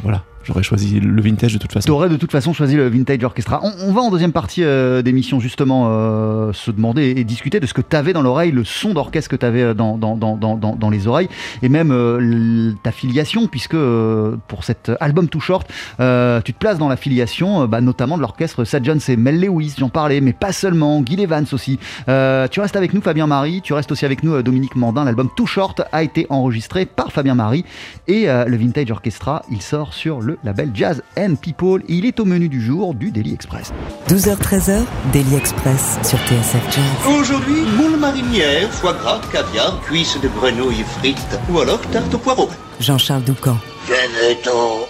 voilà, 0.02 0.24
j'aurais 0.44 0.62
choisi 0.62 1.00
le 1.00 1.22
vintage 1.22 1.54
de 1.54 1.58
toute 1.58 1.72
façon. 1.72 1.90
aurais 1.90 2.08
de 2.08 2.16
toute 2.16 2.32
façon 2.32 2.52
choisi 2.52 2.76
le 2.76 2.88
Vintage 2.88 3.22
Orchestra. 3.24 3.60
On, 3.62 3.92
va 3.92 4.00
en 4.00 4.10
deuxième 4.10 4.32
partie 4.32 4.62
euh, 4.62 5.02
d'émission 5.02 5.40
justement 5.40 5.86
euh, 5.88 6.52
se 6.52 6.70
demander 6.70 7.14
et 7.16 7.24
discuter 7.24 7.60
de 7.60 7.66
ce 7.66 7.74
que 7.74 7.80
tu 7.80 7.96
avais 7.96 8.12
dans 8.12 8.22
l'oreille, 8.22 8.52
le 8.52 8.64
son 8.64 8.94
d'orchestre 8.94 9.30
que 9.30 9.36
tu 9.36 9.46
avais 9.46 9.74
dans, 9.74 9.96
dans, 9.96 10.16
dans, 10.16 10.36
dans, 10.36 10.90
les 10.90 11.06
oreilles 11.06 11.28
et 11.62 11.68
même 11.68 11.90
euh, 11.90 12.72
ta 12.82 12.92
filiation, 12.92 13.46
puisque 13.46 13.74
euh, 13.74 14.36
pour 14.48 14.64
cet 14.64 14.92
album 15.00 15.28
Too 15.28 15.40
Short, 15.40 15.70
euh, 16.00 16.40
tu 16.42 16.52
te 16.52 16.58
places 16.58 16.78
dans 16.78 16.88
la 16.88 16.96
filiation 16.96 17.62
euh, 17.62 17.66
bah, 17.66 17.80
notamment 17.80 18.16
de 18.16 18.22
l'orchestre 18.22 18.64
Sad 18.64 18.84
Jones 18.84 19.00
et 19.08 19.16
Mel 19.16 19.40
Lewis, 19.40 19.74
j'en 19.78 19.88
parlais, 19.88 20.20
mais 20.20 20.32
pas 20.32 20.52
seulement, 20.52 21.00
Guy 21.00 21.20
Evans 21.20 21.46
aussi. 21.52 21.78
Euh, 22.08 22.48
tu 22.48 22.60
restes 22.60 22.76
avec 22.76 22.94
nous, 22.94 23.00
Fabien 23.00 23.26
Marie, 23.26 23.60
tu 23.62 23.72
restes 23.72 23.92
aussi 23.92 24.04
avec 24.04 24.22
nous, 24.22 24.34
euh, 24.34 24.42
Dominique 24.42 24.76
Mandin. 24.76 25.04
L'album 25.04 25.28
Too 25.36 25.46
Short 25.46 25.82
a 25.92 26.02
été 26.02 26.26
enregistré 26.30 26.86
par 26.86 27.12
Fabien 27.12 27.34
Marie 27.34 27.64
et 28.08 28.28
euh, 28.28 28.44
le 28.46 28.56
Vintage 28.56 28.90
Orchestra, 28.90 29.42
il 29.50 29.62
sort 29.62 29.94
sur 29.94 30.20
le 30.20 30.33
label 30.42 30.70
Jazz 30.74 31.02
and 31.18 31.36
People. 31.36 31.82
Et 31.88 31.94
il 31.94 32.06
est 32.06 32.18
au 32.20 32.24
menu 32.24 32.48
du 32.48 32.60
jour 32.60 32.94
du 32.94 33.10
Daily 33.10 33.34
Express. 33.34 33.72
12h-13h, 34.08 34.82
Daily 35.12 35.36
Express 35.36 35.98
sur 36.02 36.18
TSF 36.18 36.64
Jazz. 36.70 37.14
Aujourd'hui, 37.20 37.62
moule 37.76 37.98
marinière, 37.98 38.70
foie 38.70 38.94
gras, 38.94 39.20
caviar, 39.32 39.80
cuisses 39.82 40.18
de 40.20 40.28
grenouille 40.28 40.84
frites 40.98 41.38
ou 41.50 41.60
alors 41.60 41.80
tarte 41.92 42.12
au 42.14 42.18
poireau. 42.18 42.48
Jean-Charles 42.80 43.22
Doucan. 43.24 43.56
Venez-t'en 43.86 44.86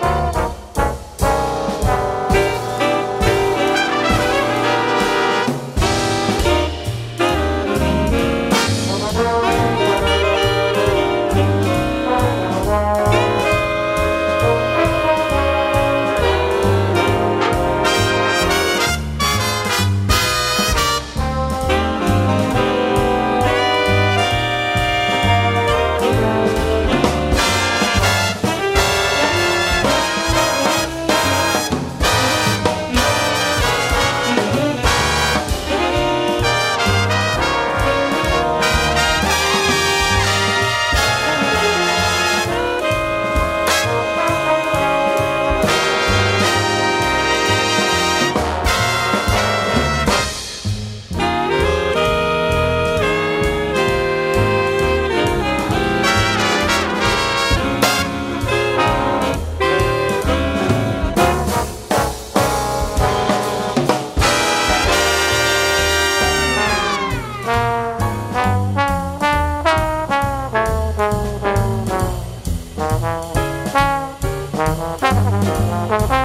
Bye. 75.94 76.23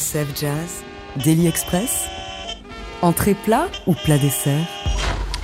TSF 0.00 0.34
Jazz, 0.34 0.82
Daily 1.22 1.46
Express, 1.46 2.08
entrée 3.02 3.34
plat 3.34 3.68
ou 3.86 3.92
plat 3.92 4.16
dessert 4.16 4.79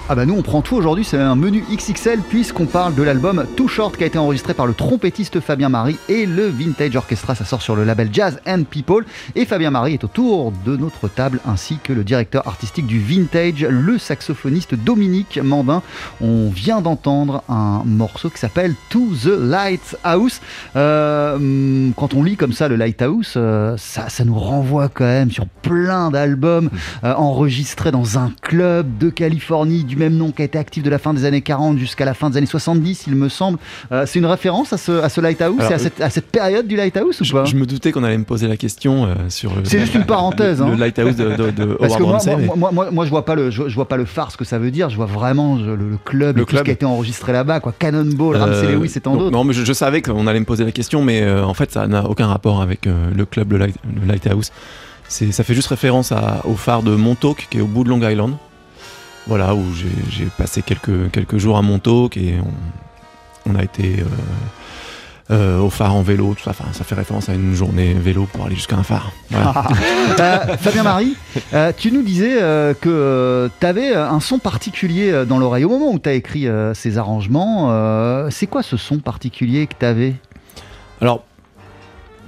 Ah 0.08 0.14
bah 0.14 0.24
nous 0.24 0.34
on 0.34 0.42
prend 0.42 0.62
tout 0.62 0.76
aujourd'hui, 0.76 1.04
c'est 1.04 1.18
un 1.18 1.34
menu 1.34 1.64
XXL 1.68 2.20
puisqu'on 2.20 2.66
parle 2.66 2.94
de 2.94 3.02
l'album 3.02 3.44
Too 3.56 3.66
Short 3.66 3.96
qui 3.96 4.04
a 4.04 4.06
été 4.06 4.18
enregistré 4.18 4.54
par 4.54 4.68
le 4.68 4.72
trompettiste 4.72 5.40
Fabien 5.40 5.68
Marie 5.68 5.96
et 6.08 6.26
le 6.26 6.46
Vintage 6.46 6.94
Orchestra, 6.94 7.34
ça 7.34 7.44
sort 7.44 7.60
sur 7.60 7.74
le 7.74 7.82
label 7.82 8.10
Jazz 8.12 8.40
and 8.46 8.62
People 8.70 9.04
et 9.34 9.44
Fabien 9.46 9.72
Marie 9.72 9.94
est 9.94 10.04
autour 10.04 10.52
de 10.64 10.76
notre 10.76 11.08
table 11.08 11.40
ainsi 11.44 11.78
que 11.82 11.92
le 11.92 12.04
directeur 12.04 12.46
artistique 12.46 12.86
du 12.86 13.00
Vintage, 13.00 13.66
le 13.68 13.98
saxophoniste 13.98 14.76
Dominique 14.76 15.40
Mandin. 15.42 15.82
On 16.20 16.50
vient 16.50 16.80
d'entendre 16.80 17.42
un 17.48 17.82
morceau 17.84 18.30
qui 18.30 18.38
s'appelle 18.38 18.76
To 18.90 19.08
the 19.24 19.36
Lighthouse. 19.40 20.40
Euh, 20.76 21.90
quand 21.96 22.14
on 22.14 22.22
lit 22.22 22.36
comme 22.36 22.52
ça 22.52 22.68
le 22.68 22.76
Lighthouse, 22.76 23.34
euh, 23.36 23.76
ça, 23.76 24.08
ça 24.08 24.24
nous 24.24 24.38
renvoie 24.38 24.88
quand 24.88 25.04
même 25.04 25.32
sur 25.32 25.48
plein 25.48 26.12
d'albums 26.12 26.70
euh, 27.02 27.12
enregistrés 27.14 27.90
dans 27.90 28.20
un 28.20 28.30
club 28.40 28.98
de 28.98 29.10
Californie 29.10 29.82
du 29.82 29.95
même 29.96 30.14
nom 30.16 30.30
qui 30.30 30.42
a 30.42 30.44
été 30.44 30.58
actif 30.58 30.82
de 30.82 30.90
la 30.90 30.98
fin 30.98 31.12
des 31.14 31.24
années 31.24 31.40
40 31.42 31.78
jusqu'à 31.78 32.04
la 32.04 32.14
fin 32.14 32.30
des 32.30 32.36
années 32.38 32.46
70, 32.46 33.04
il 33.06 33.14
me 33.16 33.28
semble. 33.28 33.58
Euh, 33.92 34.04
c'est 34.06 34.18
une 34.18 34.26
référence 34.26 34.72
à 34.72 34.76
ce, 34.78 34.92
à 35.02 35.08
ce 35.08 35.20
Lighthouse? 35.20 35.56
Alors, 35.58 35.70
et 35.72 35.74
à 35.74 35.78
cette, 35.78 36.00
à 36.00 36.10
cette 36.10 36.26
période 36.30 36.66
du 36.66 36.76
Lighthouse 36.76 37.20
ou 37.20 37.24
Je, 37.24 37.32
pas? 37.32 37.44
je 37.44 37.56
me 37.56 37.66
doutais 37.66 37.92
qu'on 37.92 38.04
allait 38.04 38.18
me 38.18 38.24
poser 38.24 38.48
la 38.48 38.56
question 38.56 39.06
euh, 39.06 39.14
sur 39.28 39.54
le. 39.54 39.64
C'est 39.64 39.80
juste 39.80 39.94
une 39.94 40.04
parenthèse, 40.06 40.60
Le, 40.60 40.64
hein. 40.66 40.70
le 40.70 40.76
Lighthouse 40.76 41.16
de, 41.16 41.34
de, 41.36 41.50
de 41.50 41.64
Parce 41.74 41.94
Howard 41.94 41.98
que 41.98 42.02
moi, 42.02 42.12
Ramsey, 42.12 42.30
moi, 42.36 42.40
mais- 42.40 42.46
moi, 42.60 42.70
moi, 42.72 42.90
moi, 42.90 43.04
je 43.04 43.10
vois 43.10 43.24
pas 43.24 43.34
le, 43.34 43.50
je, 43.50 43.68
je 43.68 43.74
vois 43.74 43.88
pas 43.88 43.96
le 43.96 44.04
phare, 44.04 44.30
ce 44.30 44.36
que 44.36 44.44
ça 44.44 44.58
veut 44.58 44.70
dire. 44.70 44.90
Je 44.90 44.96
vois 44.96 45.06
vraiment 45.06 45.56
le, 45.56 45.76
le 45.76 45.96
club, 46.04 46.36
Le 46.36 46.42
et 46.42 46.46
tout 46.46 46.56
ce 46.56 46.62
qui 46.62 46.70
a 46.70 46.72
été 46.74 46.86
enregistré 46.86 47.32
là-bas, 47.32 47.60
quoi. 47.60 47.72
Cannonball, 47.78 48.36
Ramsey 48.36 48.66
Euh, 48.66 48.72
Lewis 48.76 48.92
et 48.96 49.00
tant 49.00 49.16
d'autres. 49.16 49.30
Non, 49.30 49.44
mais 49.44 49.52
je, 49.54 49.64
je 49.64 49.72
savais 49.72 50.02
qu'on 50.02 50.26
allait 50.26 50.40
me 50.40 50.44
poser 50.44 50.64
la 50.64 50.72
question, 50.72 51.02
mais 51.02 51.28
en 51.30 51.54
fait, 51.54 51.72
ça 51.72 51.86
n'a 51.86 52.04
aucun 52.04 52.26
rapport 52.26 52.60
avec 52.60 52.86
le 52.86 53.24
club, 53.24 53.52
le, 53.52 53.58
Light- 53.58 53.76
le 54.00 54.06
Lighthouse. 54.06 54.50
Ça 55.08 55.44
fait 55.44 55.54
juste 55.54 55.68
référence 55.68 56.10
à- 56.12 56.40
au 56.44 56.54
phare 56.54 56.82
de 56.82 56.94
Montauk, 56.96 57.46
qui 57.50 57.58
est 57.58 57.60
au 57.60 57.66
bout 57.66 57.84
de 57.84 57.88
Long 57.90 58.00
Island. 58.08 58.34
Voilà, 59.26 59.54
où 59.54 59.64
j'ai, 59.74 60.26
passé 60.38 60.62
quelques, 60.62 61.10
quelques 61.10 61.38
jours 61.38 61.56
à 61.56 61.62
Montauk 61.62 62.16
et 62.16 62.36
on, 62.40 63.52
on 63.52 63.56
a 63.56 63.62
été 63.62 64.00
euh, 64.00 64.04
euh, 65.32 65.58
au 65.58 65.70
phare 65.70 65.92
en 65.92 66.02
vélo, 66.02 66.34
tout 66.36 66.44
ça. 66.44 66.50
Enfin, 66.50 66.66
ça 66.70 66.84
fait 66.84 66.94
référence 66.94 67.28
à 67.28 67.34
une 67.34 67.52
journée 67.52 67.94
vélo 67.94 68.28
pour 68.32 68.46
aller 68.46 68.54
jusqu'à 68.54 68.76
un 68.76 68.84
phare. 68.84 69.10
Voilà. 69.30 69.64
Euh, 70.20 70.56
Fabien 70.56 70.82
Marie, 70.82 71.14
euh, 71.52 71.72
tu 71.76 71.92
nous 71.92 72.02
disais 72.02 72.36
que 72.80 73.50
tu 73.60 73.66
avais 73.66 73.94
un 73.94 74.20
son 74.20 74.38
particulier 74.38 75.24
dans 75.28 75.38
l'oreille 75.38 75.64
au 75.64 75.68
moment 75.68 75.90
où 75.90 75.98
tu 75.98 76.08
as 76.08 76.14
écrit 76.14 76.46
ces 76.74 76.96
arrangements. 76.96 78.30
c'est 78.30 78.46
quoi 78.46 78.62
ce 78.62 78.76
son 78.76 78.98
particulier 78.98 79.66
que 79.66 79.74
tu 79.78 79.84
avais 79.84 80.14
Alors, 81.00 81.24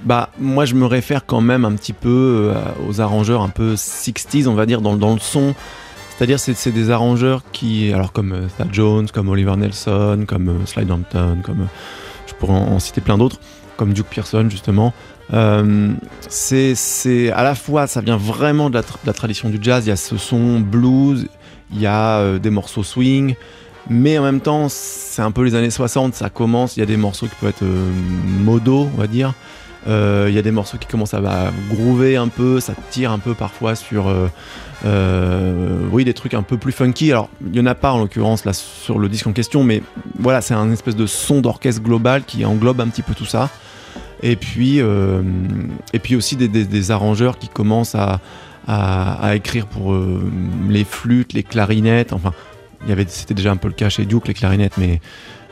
bah, 0.03 0.29
moi, 0.39 0.65
je 0.65 0.75
me 0.75 0.85
réfère 0.85 1.25
quand 1.25 1.41
même 1.41 1.65
un 1.65 1.71
petit 1.71 1.93
peu 1.93 2.53
aux 2.87 3.01
arrangeurs 3.01 3.41
un 3.41 3.49
peu 3.49 3.73
60s, 3.73 4.47
on 4.47 4.55
va 4.55 4.65
dire, 4.65 4.81
dans, 4.81 4.95
dans 4.97 5.13
le 5.13 5.19
son. 5.19 5.55
C'est-à-dire, 6.19 6.37
c'est, 6.37 6.73
des 6.73 6.91
arrangeurs 6.91 7.43
qui, 7.53 7.93
alors 7.93 8.11
comme 8.11 8.33
euh, 8.33 8.47
Thad 8.57 8.73
Jones, 8.73 9.07
comme 9.07 9.29
Oliver 9.29 9.55
Nelson, 9.55 10.25
comme 10.27 10.49
euh, 10.49 10.65
Slide 10.65 10.91
Hampton, 10.91 11.37
comme 11.41 11.61
euh, 11.61 11.65
je 12.27 12.33
pourrais 12.33 12.51
en, 12.51 12.77
citer 12.79 12.99
plein 12.99 13.17
d'autres, 13.17 13.39
comme 13.77 13.93
Duke 13.93 14.07
Pearson 14.07 14.49
justement. 14.49 14.93
Euh, 15.33 15.93
c'est, 16.27 17.31
à 17.31 17.41
la 17.43 17.55
fois, 17.55 17.87
ça 17.87 18.01
vient 18.01 18.17
vraiment 18.17 18.69
de 18.69 18.77
la, 19.05 19.13
tradition 19.13 19.47
du 19.47 19.59
jazz. 19.61 19.85
Il 19.85 19.89
y 19.89 19.93
a 19.93 19.95
ce 19.95 20.17
son 20.17 20.59
blues, 20.59 21.29
il 21.71 21.79
y 21.79 21.87
a 21.87 22.37
des 22.37 22.49
morceaux 22.49 22.83
swing, 22.83 23.35
mais 23.89 24.17
en 24.17 24.23
même 24.23 24.41
temps, 24.41 24.67
c'est 24.67 25.21
un 25.21 25.31
peu 25.31 25.43
les 25.43 25.55
années 25.55 25.69
60. 25.69 26.15
Ça 26.15 26.29
commence, 26.29 26.75
il 26.75 26.81
y 26.81 26.83
a 26.83 26.85
des 26.85 26.97
morceaux 26.97 27.27
qui 27.27 27.35
peuvent 27.39 27.51
être 27.51 27.63
euh, 27.63 27.89
modo, 28.43 28.89
on 28.93 28.99
va 28.99 29.07
dire. 29.07 29.33
Il 29.87 30.33
y 30.33 30.37
a 30.37 30.41
des 30.41 30.51
morceaux 30.51 30.77
qui 30.77 30.85
commencent 30.85 31.13
à 31.13 31.21
bah, 31.21 31.53
groover 31.69 32.17
un 32.17 32.27
peu, 32.27 32.59
ça 32.59 32.73
tire 32.91 33.11
un 33.11 33.17
peu 33.17 33.33
parfois 33.33 33.73
sur, 33.73 34.13
euh, 34.85 35.79
oui, 35.91 36.05
des 36.05 36.13
trucs 36.13 36.33
un 36.33 36.43
peu 36.43 36.57
plus 36.57 36.71
funky. 36.71 37.11
Alors, 37.11 37.29
il 37.45 37.55
y 37.55 37.59
en 37.59 37.65
a 37.65 37.75
pas 37.75 37.91
en 37.91 37.99
l'occurrence 37.99 38.45
là 38.45 38.53
sur 38.53 38.99
le 38.99 39.09
disque 39.09 39.27
en 39.27 39.33
question, 39.33 39.63
mais 39.63 39.81
voilà, 40.17 40.41
c'est 40.41 40.53
un 40.53 40.71
espèce 40.71 40.95
de 40.95 41.05
son 41.05 41.41
d'orchestre 41.41 41.81
global 41.81 42.23
qui 42.23 42.45
englobe 42.45 42.81
un 42.81 42.87
petit 42.87 43.01
peu 43.01 43.13
tout 43.13 43.25
ça. 43.25 43.49
Et 44.21 44.35
puis, 44.35 44.81
euh, 44.81 45.21
et 45.93 45.99
puis 45.99 46.15
aussi 46.15 46.35
des, 46.35 46.91
arrangeurs 46.91 47.37
qui 47.37 47.47
commencent 47.47 47.95
à, 47.95 48.19
écrire 49.33 49.67
pour 49.67 49.93
euh, 49.93 50.21
les 50.69 50.83
flûtes, 50.83 51.33
les 51.33 51.43
clarinettes. 51.43 52.13
Enfin, 52.13 52.33
il 52.83 52.89
y 52.89 52.91
avait, 52.91 53.05
c'était 53.07 53.33
déjà 53.33 53.51
un 53.51 53.57
peu 53.57 53.67
le 53.67 53.73
cas 53.73 53.89
chez 53.89 54.05
Duke, 54.05 54.27
les 54.27 54.33
clarinettes, 54.33 54.77
mais 54.77 55.01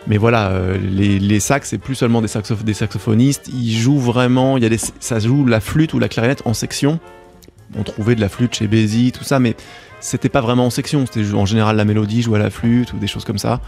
mais 0.10 0.16
voilà, 0.16 0.54
les, 0.82 1.20
les 1.20 1.42
sax, 1.42 1.68
c'est 1.68 1.78
plus 1.78 1.96
seulement 1.96 2.22
des, 2.22 2.30
des 2.64 2.74
saxophonistes. 2.74 3.50
Ils 3.54 3.74
jouent 3.78 4.00
vraiment. 4.00 4.56
Il 4.56 4.64
y 4.64 4.66
a 4.66 4.70
des, 4.70 4.80
ça 5.02 5.20
joue 5.20 5.46
la 5.46 5.60
flûte 5.60 5.94
ou 5.94 6.00
la 6.00 6.08
clarinette 6.08 6.44
en 6.46 6.54
section. 6.54 7.02
On 7.76 7.84
trouvait 7.84 8.16
de 8.16 8.22
la 8.22 8.30
flûte 8.30 8.56
chez 8.56 8.68
Bézi, 8.68 9.12
tout 9.12 9.24
ça, 9.24 9.40
mais 9.40 9.56
c'était 10.00 10.30
pas 10.30 10.42
vraiment 10.42 10.68
en 10.68 10.70
section. 10.70 11.06
C'était 11.06 11.34
en 11.34 11.46
général 11.46 11.76
la 11.76 11.86
mélodie 11.86 12.22
jouée 12.22 12.40
à 12.40 12.44
la 12.44 12.50
flûte 12.50 12.94
ou 12.94 12.98
des 12.98 13.08
choses 13.08 13.26
comme 13.26 13.38
ça. 13.38 13.60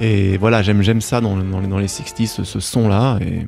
Et 0.00 0.36
voilà, 0.38 0.62
j'aime 0.62 0.82
j'aime 0.82 1.00
ça 1.00 1.20
dans, 1.20 1.36
dans 1.36 1.60
les, 1.60 1.66
dans 1.66 1.78
les 1.78 1.86
60s, 1.86 2.44
ce, 2.44 2.60
son-là. 2.60 3.18
Et 3.20 3.46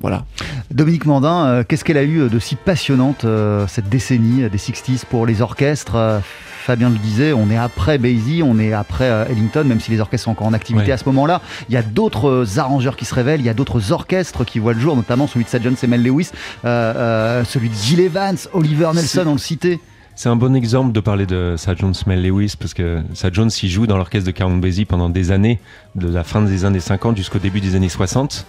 voilà. 0.00 0.24
Dominique 0.70 1.06
Mandin, 1.06 1.46
euh, 1.46 1.64
qu'est-ce 1.66 1.84
qu'elle 1.84 1.96
a 1.96 2.04
eu 2.04 2.28
de 2.28 2.38
si 2.38 2.56
passionnante 2.56 3.24
euh, 3.24 3.66
cette 3.66 3.88
décennie 3.88 4.48
des 4.48 4.58
60s 4.58 5.04
pour 5.06 5.26
les 5.26 5.42
orchestres 5.42 5.96
Euh, 5.96 6.20
Fabien 6.68 6.90
le 6.90 6.98
disait, 6.98 7.32
on 7.32 7.48
est 7.50 7.56
après 7.56 7.96
Basie, 7.96 8.42
on 8.44 8.58
est 8.58 8.74
après 8.74 9.08
euh, 9.08 9.24
Ellington, 9.30 9.64
même 9.64 9.80
si 9.80 9.90
les 9.90 10.00
orchestres 10.00 10.26
sont 10.26 10.32
encore 10.32 10.48
en 10.48 10.52
activité 10.52 10.88
Ouais. 10.88 10.92
à 10.92 10.98
ce 10.98 11.06
moment-là. 11.06 11.40
Il 11.70 11.74
y 11.74 11.78
a 11.78 11.82
d'autres 11.82 12.28
euh, 12.28 12.58
arrangeurs 12.58 12.94
qui 12.94 13.06
se 13.06 13.14
révèlent, 13.14 13.40
il 13.40 13.46
y 13.46 13.48
a 13.48 13.54
d'autres 13.54 13.90
orchestres 13.90 14.44
qui 14.44 14.58
voient 14.58 14.74
le 14.74 14.80
jour, 14.80 14.94
notamment 14.94 15.26
celui 15.26 15.46
de 15.46 15.48
Sad 15.48 15.62
Jones 15.62 15.76
et 15.82 15.86
Mel 15.86 16.02
Lewis, 16.02 16.28
euh, 16.66 16.68
euh, 16.94 17.44
celui 17.44 17.70
de 17.70 17.74
Gil 17.74 18.00
Evans, 18.00 18.36
Oliver 18.52 18.90
Nelson, 18.94 19.24
on 19.28 19.32
le 19.32 19.38
citait. 19.38 19.80
C'est 20.14 20.28
un 20.28 20.36
bon 20.36 20.54
exemple 20.54 20.92
de 20.92 21.00
parler 21.00 21.24
de 21.24 21.54
Sad 21.56 21.78
Jones 21.78 21.94
Mel 22.06 22.22
Lewis 22.22 22.52
parce 22.60 22.74
que 22.74 23.00
Sad 23.14 23.32
Jones 23.32 23.50
il 23.62 23.70
joue 23.70 23.86
dans 23.86 23.96
l'orchestre 23.96 24.26
de 24.26 24.36
Count 24.36 24.50
Basie 24.58 24.84
pendant 24.84 25.08
des 25.08 25.30
années, 25.30 25.60
de 25.94 26.06
la 26.06 26.22
fin 26.22 26.42
des 26.42 26.66
années 26.66 26.80
50 26.80 27.16
jusqu'au 27.16 27.38
début 27.38 27.62
des 27.62 27.76
années 27.76 27.88
60. 27.88 28.44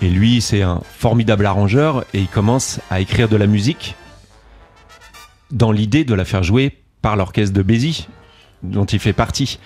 Et 0.00 0.08
lui, 0.08 0.40
c'est 0.40 0.62
un 0.62 0.80
formidable 0.98 1.44
arrangeur 1.44 2.06
et 2.14 2.20
il 2.20 2.28
commence 2.28 2.80
à 2.90 3.00
écrire 3.00 3.28
de 3.28 3.36
la 3.36 3.46
musique 3.46 3.94
dans 5.50 5.70
l'idée 5.70 6.04
de 6.04 6.14
la 6.14 6.24
faire 6.24 6.42
jouer 6.42 6.78
l'orchestre 7.14 7.54
de 7.54 7.62
Basie, 7.62 8.08
dont 8.64 8.84
il 8.86 8.98
fait 8.98 9.12
partie. 9.12 9.60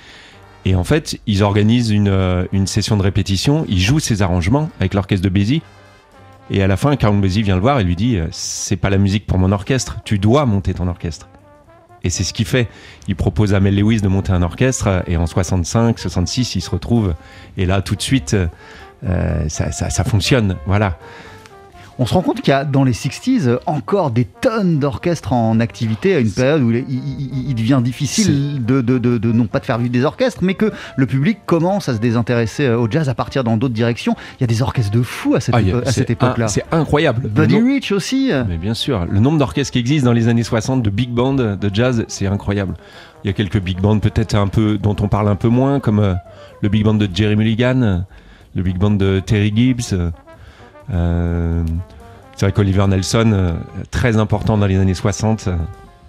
Et 0.67 0.75
en 0.75 0.85
fait, 0.85 1.19
ils 1.27 1.43
organisent 1.43 1.91
une, 1.91 2.09
euh, 2.09 2.45
une 2.53 2.67
session 2.67 2.99
de 2.99 3.03
répétition, 3.03 3.65
il 3.69 3.81
joue 3.81 3.99
ses 4.01 4.21
arrangements 4.21 4.69
avec 4.79 4.93
l'orchestre 4.93 5.25
de 5.25 5.31
Basie. 5.31 5.63
Et 6.51 6.63
à 6.63 6.67
la 6.67 6.77
fin, 6.77 6.97
Count 6.97 7.15
Basie 7.15 7.43
vient 7.43 7.55
le 7.55 7.63
voir 7.63 7.79
et 7.81 7.85
lui 7.85 7.97
dit 7.97 8.17
euh, 8.19 8.27
C'est 8.33 8.77
pas 8.77 8.91
la 8.91 8.99
musique 8.99 9.27
pour 9.27 9.39
mon 9.39 9.53
orchestre, 9.53 9.99
tu 10.05 10.19
dois 10.19 10.45
monter 10.45 10.75
ton 10.75 10.87
orchestre. 10.89 11.29
Et 12.03 12.11
c'est 12.11 12.25
ce 12.25 12.33
qu'il 12.35 12.45
fait. 12.47 12.69
Il 13.09 13.17
propose 13.17 13.55
à 13.55 13.61
Mel 13.61 13.77
Lewis 13.77 14.01
de 14.01 14.09
monter 14.09 14.33
un 14.33 14.43
orchestre 14.43 15.03
et 15.07 15.17
en 15.17 15.27
65, 15.27 15.99
66, 15.99 16.57
il 16.57 16.61
se 16.61 16.71
retrouve. 16.71 17.15
Et 17.57 17.67
là, 17.67 17.81
tout 17.83 17.95
de 17.95 18.03
suite, 18.03 18.35
euh, 19.05 19.49
ça- 19.49 19.71
ça 19.71 20.05
fonctionne. 20.05 20.57
Voilà. 20.67 20.99
On 22.03 22.07
se 22.07 22.15
rend 22.15 22.23
compte 22.23 22.41
qu'il 22.41 22.51
y 22.51 22.55
a 22.55 22.65
dans 22.65 22.83
les 22.83 22.93
60s 22.95 23.47
euh, 23.47 23.59
encore 23.67 24.11
des 24.11 24.25
tonnes 24.25 24.79
d'orchestres 24.79 25.35
en 25.35 25.61
activité 25.61 26.15
à 26.15 26.21
une 26.21 26.31
période 26.33 26.63
où 26.63 26.71
il, 26.73 27.55
devient 27.55 27.81
difficile 27.85 28.65
de, 28.65 28.81
de- 28.81 28.97
de- 28.97 29.19
de 29.19 29.33
non 29.33 29.45
pas 29.47 29.61
de 29.61 29.67
faire 29.67 29.77
vivre 29.77 29.91
des 29.93 30.05
orchestres, 30.07 30.43
mais 30.43 30.55
que 30.55 30.73
le 30.97 31.05
public 31.07 31.41
commence 31.45 31.91
à 31.91 31.95
se 31.95 31.99
désintéresser 32.01 32.65
euh, 32.65 32.79
au 32.79 32.91
jazz 32.91 33.11
à 33.11 33.15
partir 33.15 33.45
dans 33.45 33.59
d'autres 33.59 33.75
directions. 33.75 34.17
Il 34.39 34.41
y 34.41 34.45
a 34.45 34.47
des 34.47 34.63
orchestres 34.63 34.91
de 34.93 35.03
fous 35.03 35.35
à 35.35 35.41
cette, 35.41 35.55
Ah, 35.55 35.61
épo- 35.61 35.83
cette 35.91 36.09
époque-là. 36.09 36.49
C'est 36.49 36.65
incroyable. 36.73 37.21
Le 37.25 37.29
Buddy 37.29 37.59
nom- 37.59 37.67
Rich 37.67 37.93
aussi. 37.93 38.33
euh. 38.33 38.45
Mais 38.49 38.57
bien 38.57 38.73
sûr, 38.73 39.05
le 39.05 39.21
nombre 39.21 39.37
d'orchestres 39.37 39.73
qui 39.75 39.79
existent 39.79 40.07
dans 40.07 40.15
les 40.15 40.29
années 40.29 40.43
60 40.43 40.83
de 40.83 40.89
big 40.89 41.11
band 41.11 41.35
de 41.35 41.71
jazz, 41.71 42.07
c'est 42.09 42.27
incroyable. 42.27 42.77
Il 43.25 43.27
y 43.27 43.31
a 43.31 43.35
quelques 43.35 43.61
big 43.61 43.79
bands 43.79 43.99
peut-être 43.99 44.35
un 44.35 44.49
peu 44.49 44.79
dont 44.79 44.97
on 45.01 45.09
parle 45.09 45.29
un 45.29 45.37
peu 45.37 45.49
moins, 45.49 45.81
comme 45.81 45.99
euh, 45.99 46.15
le 46.63 46.71
big 46.71 46.83
band 46.83 46.95
de 46.95 47.07
Jerry 47.13 47.37
Mulligan, 47.37 47.83
euh, 47.83 47.99
le 48.55 48.63
big 48.63 48.79
band 48.79 48.93
de 48.93 49.21
Terry 49.21 49.53
Gibbs. 49.55 49.95
Euh, 50.93 51.63
c'est 52.37 52.47
vrai 52.47 52.53
qu'Oliver 52.53 52.87
Nelson, 52.87 53.31
euh, 53.33 53.53
très 53.91 54.17
important 54.17 54.57
dans 54.59 54.67
les 54.67 54.79
années 54.79 54.95
60. 54.95 55.47
euh, 55.49 55.57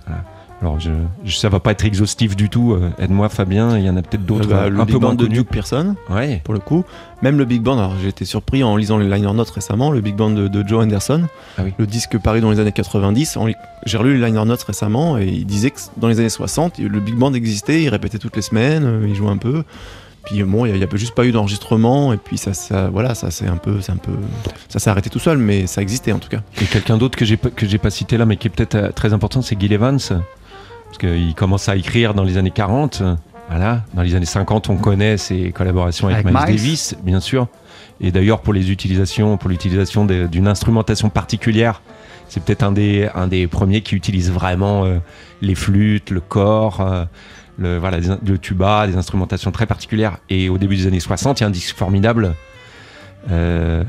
voilà. 0.07 0.23
Alors, 0.61 0.79
je, 0.79 0.91
je- 1.25 1.37
ça 1.37 1.49
va 1.49 1.59
pas 1.59 1.71
être 1.71 1.83
exhaustif 1.85 2.35
du 2.35 2.47
tout. 2.47 2.77
Aide-moi, 2.99 3.29
Fabien. 3.29 3.79
Il 3.79 3.83
y 3.83 3.89
en 3.89 3.97
a 3.97 4.03
peut-être 4.03 4.25
d'autres 4.27 4.47
bah, 4.47 4.69
le 4.69 4.79
un 4.79 4.85
big 4.85 4.93
peu 4.93 4.99
band 4.99 5.07
moins 5.07 5.15
de 5.15 5.23
connus. 5.23 5.37
Duke 5.39 5.49
Pearson, 5.49 5.95
Ouais. 6.11 6.39
pour 6.43 6.53
le 6.53 6.59
coup. 6.59 6.85
Même 7.23 7.39
le 7.39 7.45
big 7.45 7.63
band, 7.63 7.79
alors 7.79 7.95
j'ai 7.99 8.09
été 8.09 8.25
surpris 8.25 8.63
en 8.63 8.75
lisant 8.75 8.99
les 8.99 9.09
liner 9.09 9.33
notes 9.33 9.49
récemment, 9.49 9.89
le 9.91 10.01
big 10.01 10.15
band 10.15 10.29
de, 10.29 10.47
de 10.47 10.67
Joe 10.67 10.83
Anderson, 10.83 11.23
Ah 11.57 11.61
oui. 11.65 11.73
le 11.79 11.87
disque 11.87 12.19
paru 12.19 12.41
dans 12.41 12.51
les 12.51 12.59
années 12.59 12.71
90. 12.71 13.37
en 13.37 13.47
li- 13.47 13.55
J'ai 13.87 13.97
relu 13.97 14.19
les 14.19 14.25
liner 14.27 14.45
notes 14.45 14.61
récemment 14.61 15.17
et 15.17 15.25
il 15.25 15.45
disait 15.47 15.71
que 15.71 15.79
dans 15.97 16.07
les 16.07 16.19
années 16.19 16.29
60, 16.29 16.77
le 16.77 16.99
big 16.99 17.15
band 17.15 17.33
existait, 17.33 17.81
il 17.81 17.89
répétait 17.89 18.19
toutes 18.19 18.35
les 18.35 18.41
semaines, 18.43 19.01
il 19.07 19.15
jouait 19.15 19.29
un 19.31 19.37
peu. 19.37 19.63
Puis 20.25 20.43
bon, 20.43 20.65
il 20.65 20.73
n'y 20.73 20.83
a, 20.83 20.87
a 20.87 20.95
juste 20.97 21.15
pas 21.15 21.25
eu 21.25 21.31
d'enregistrement 21.31 22.13
et 22.13 22.17
puis 22.17 22.37
ça, 22.37 22.53
ça 22.53 22.89
voilà, 22.89 23.15
ça 23.15 23.31
c'est 23.31 23.47
un 23.47 23.57
peu, 23.57 23.81
c'est 23.81 23.91
un 23.91 23.97
peu, 23.97 24.11
ça 24.69 24.79
s'est 24.79 24.89
arrêté 24.89 25.09
tout 25.09 25.19
seul, 25.19 25.37
mais 25.37 25.65
ça 25.67 25.81
existait 25.81 26.11
en 26.11 26.19
tout 26.19 26.29
cas. 26.29 26.41
Et 26.61 26.65
quelqu'un 26.65 26.97
d'autre 26.97 27.17
que 27.17 27.25
j'ai 27.25 27.37
pas- 27.37 27.49
que 27.49 27.65
j'ai 27.67 27.79
pas 27.79 27.89
cité 27.89 28.17
là, 28.17 28.25
mais 28.25 28.37
qui 28.37 28.47
est 28.47 28.51
peut-être 28.51 28.75
euh, 28.75 28.91
très 28.91 29.13
important, 29.13 29.41
c'est 29.41 29.59
Gil 29.59 29.73
Evans, 29.73 29.97
parce 29.99 30.97
qu'il 30.99 31.33
commence 31.35 31.69
à 31.69 31.75
écrire 31.75 32.13
dans 32.13 32.23
les 32.23 32.37
années 32.37 32.51
40. 32.51 32.99
euh, 33.01 33.15
Voilà, 33.49 33.83
dans 33.93 34.01
les 34.03 34.15
années 34.15 34.25
50, 34.25 34.69
on 34.69 34.77
connaît 34.77 35.17
ses 35.17 35.51
collaborations 35.51 36.07
avec, 36.07 36.19
Avec 36.25 36.33
Miles, 36.33 36.45
Miles. 36.47 36.55
Davis, 36.55 36.95
bien 37.03 37.19
sûr. 37.19 37.47
Et 37.99 38.11
d'ailleurs, 38.11 38.41
pour 38.41 38.53
les 38.53 38.71
utilisations, 38.71 39.37
pour 39.37 39.49
l'utilisation 39.49 40.05
d'une 40.05 40.47
instrumentation 40.47 41.09
particulière, 41.09 41.81
C'est 42.29 42.41
peut-être 42.41 42.63
un 42.63 42.71
des, 42.71 43.09
un 43.13 43.27
des 43.27 43.45
premiers 43.47 43.81
qui 43.81 43.93
utilise 43.95 44.31
vraiment 44.31 44.85
euh, 44.85 44.99
les 45.41 45.53
flûtes, 45.53 46.11
le 46.11 46.21
corps, 46.21 46.79
euh, 46.79 47.03
le, 47.61 47.77
voilà, 47.77 47.99
le 47.99 48.37
tuba, 48.37 48.87
des 48.87 48.97
instrumentations 48.97 49.51
très 49.51 49.65
particulières. 49.65 50.17
Et 50.29 50.49
au 50.49 50.57
début 50.57 50.75
des 50.75 50.87
années 50.87 50.99
60, 50.99 51.39
il 51.39 51.43
y 51.43 51.45
a 51.45 51.47
un 51.47 51.51
disque 51.51 51.75
formidable, 51.75 52.33
euh, 53.29 53.83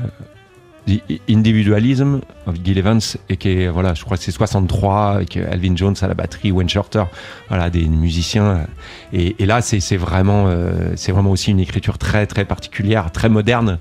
Individualism 1.29 2.19
of 2.45 2.55
Gil 2.63 2.77
Evans, 2.77 2.99
et 3.29 3.37
qui 3.37 3.49
est, 3.49 3.67
voilà, 3.69 3.93
je 3.93 4.03
crois 4.03 4.17
que 4.17 4.23
c'est 4.23 4.31
63, 4.31 5.11
avec 5.11 5.37
Alvin 5.37 5.75
Jones 5.75 5.95
à 6.01 6.07
la 6.07 6.13
batterie, 6.13 6.51
Wayne 6.51 6.69
Shorter, 6.69 7.05
voilà, 7.47 7.69
des 7.69 7.87
musiciens. 7.87 8.67
Et, 9.13 9.45
là, 9.45 9.61
c'est 9.61 9.97
vraiment, 9.97 10.45
euh, 10.47 10.93
c'est 10.95 11.11
vraiment 11.11 11.31
aussi 11.31 11.51
une 11.51 11.59
écriture 11.59 11.97
très, 11.97 12.27
très 12.27 12.45
particulière, 12.45 13.11
très 13.11 13.29
moderne 13.29 13.79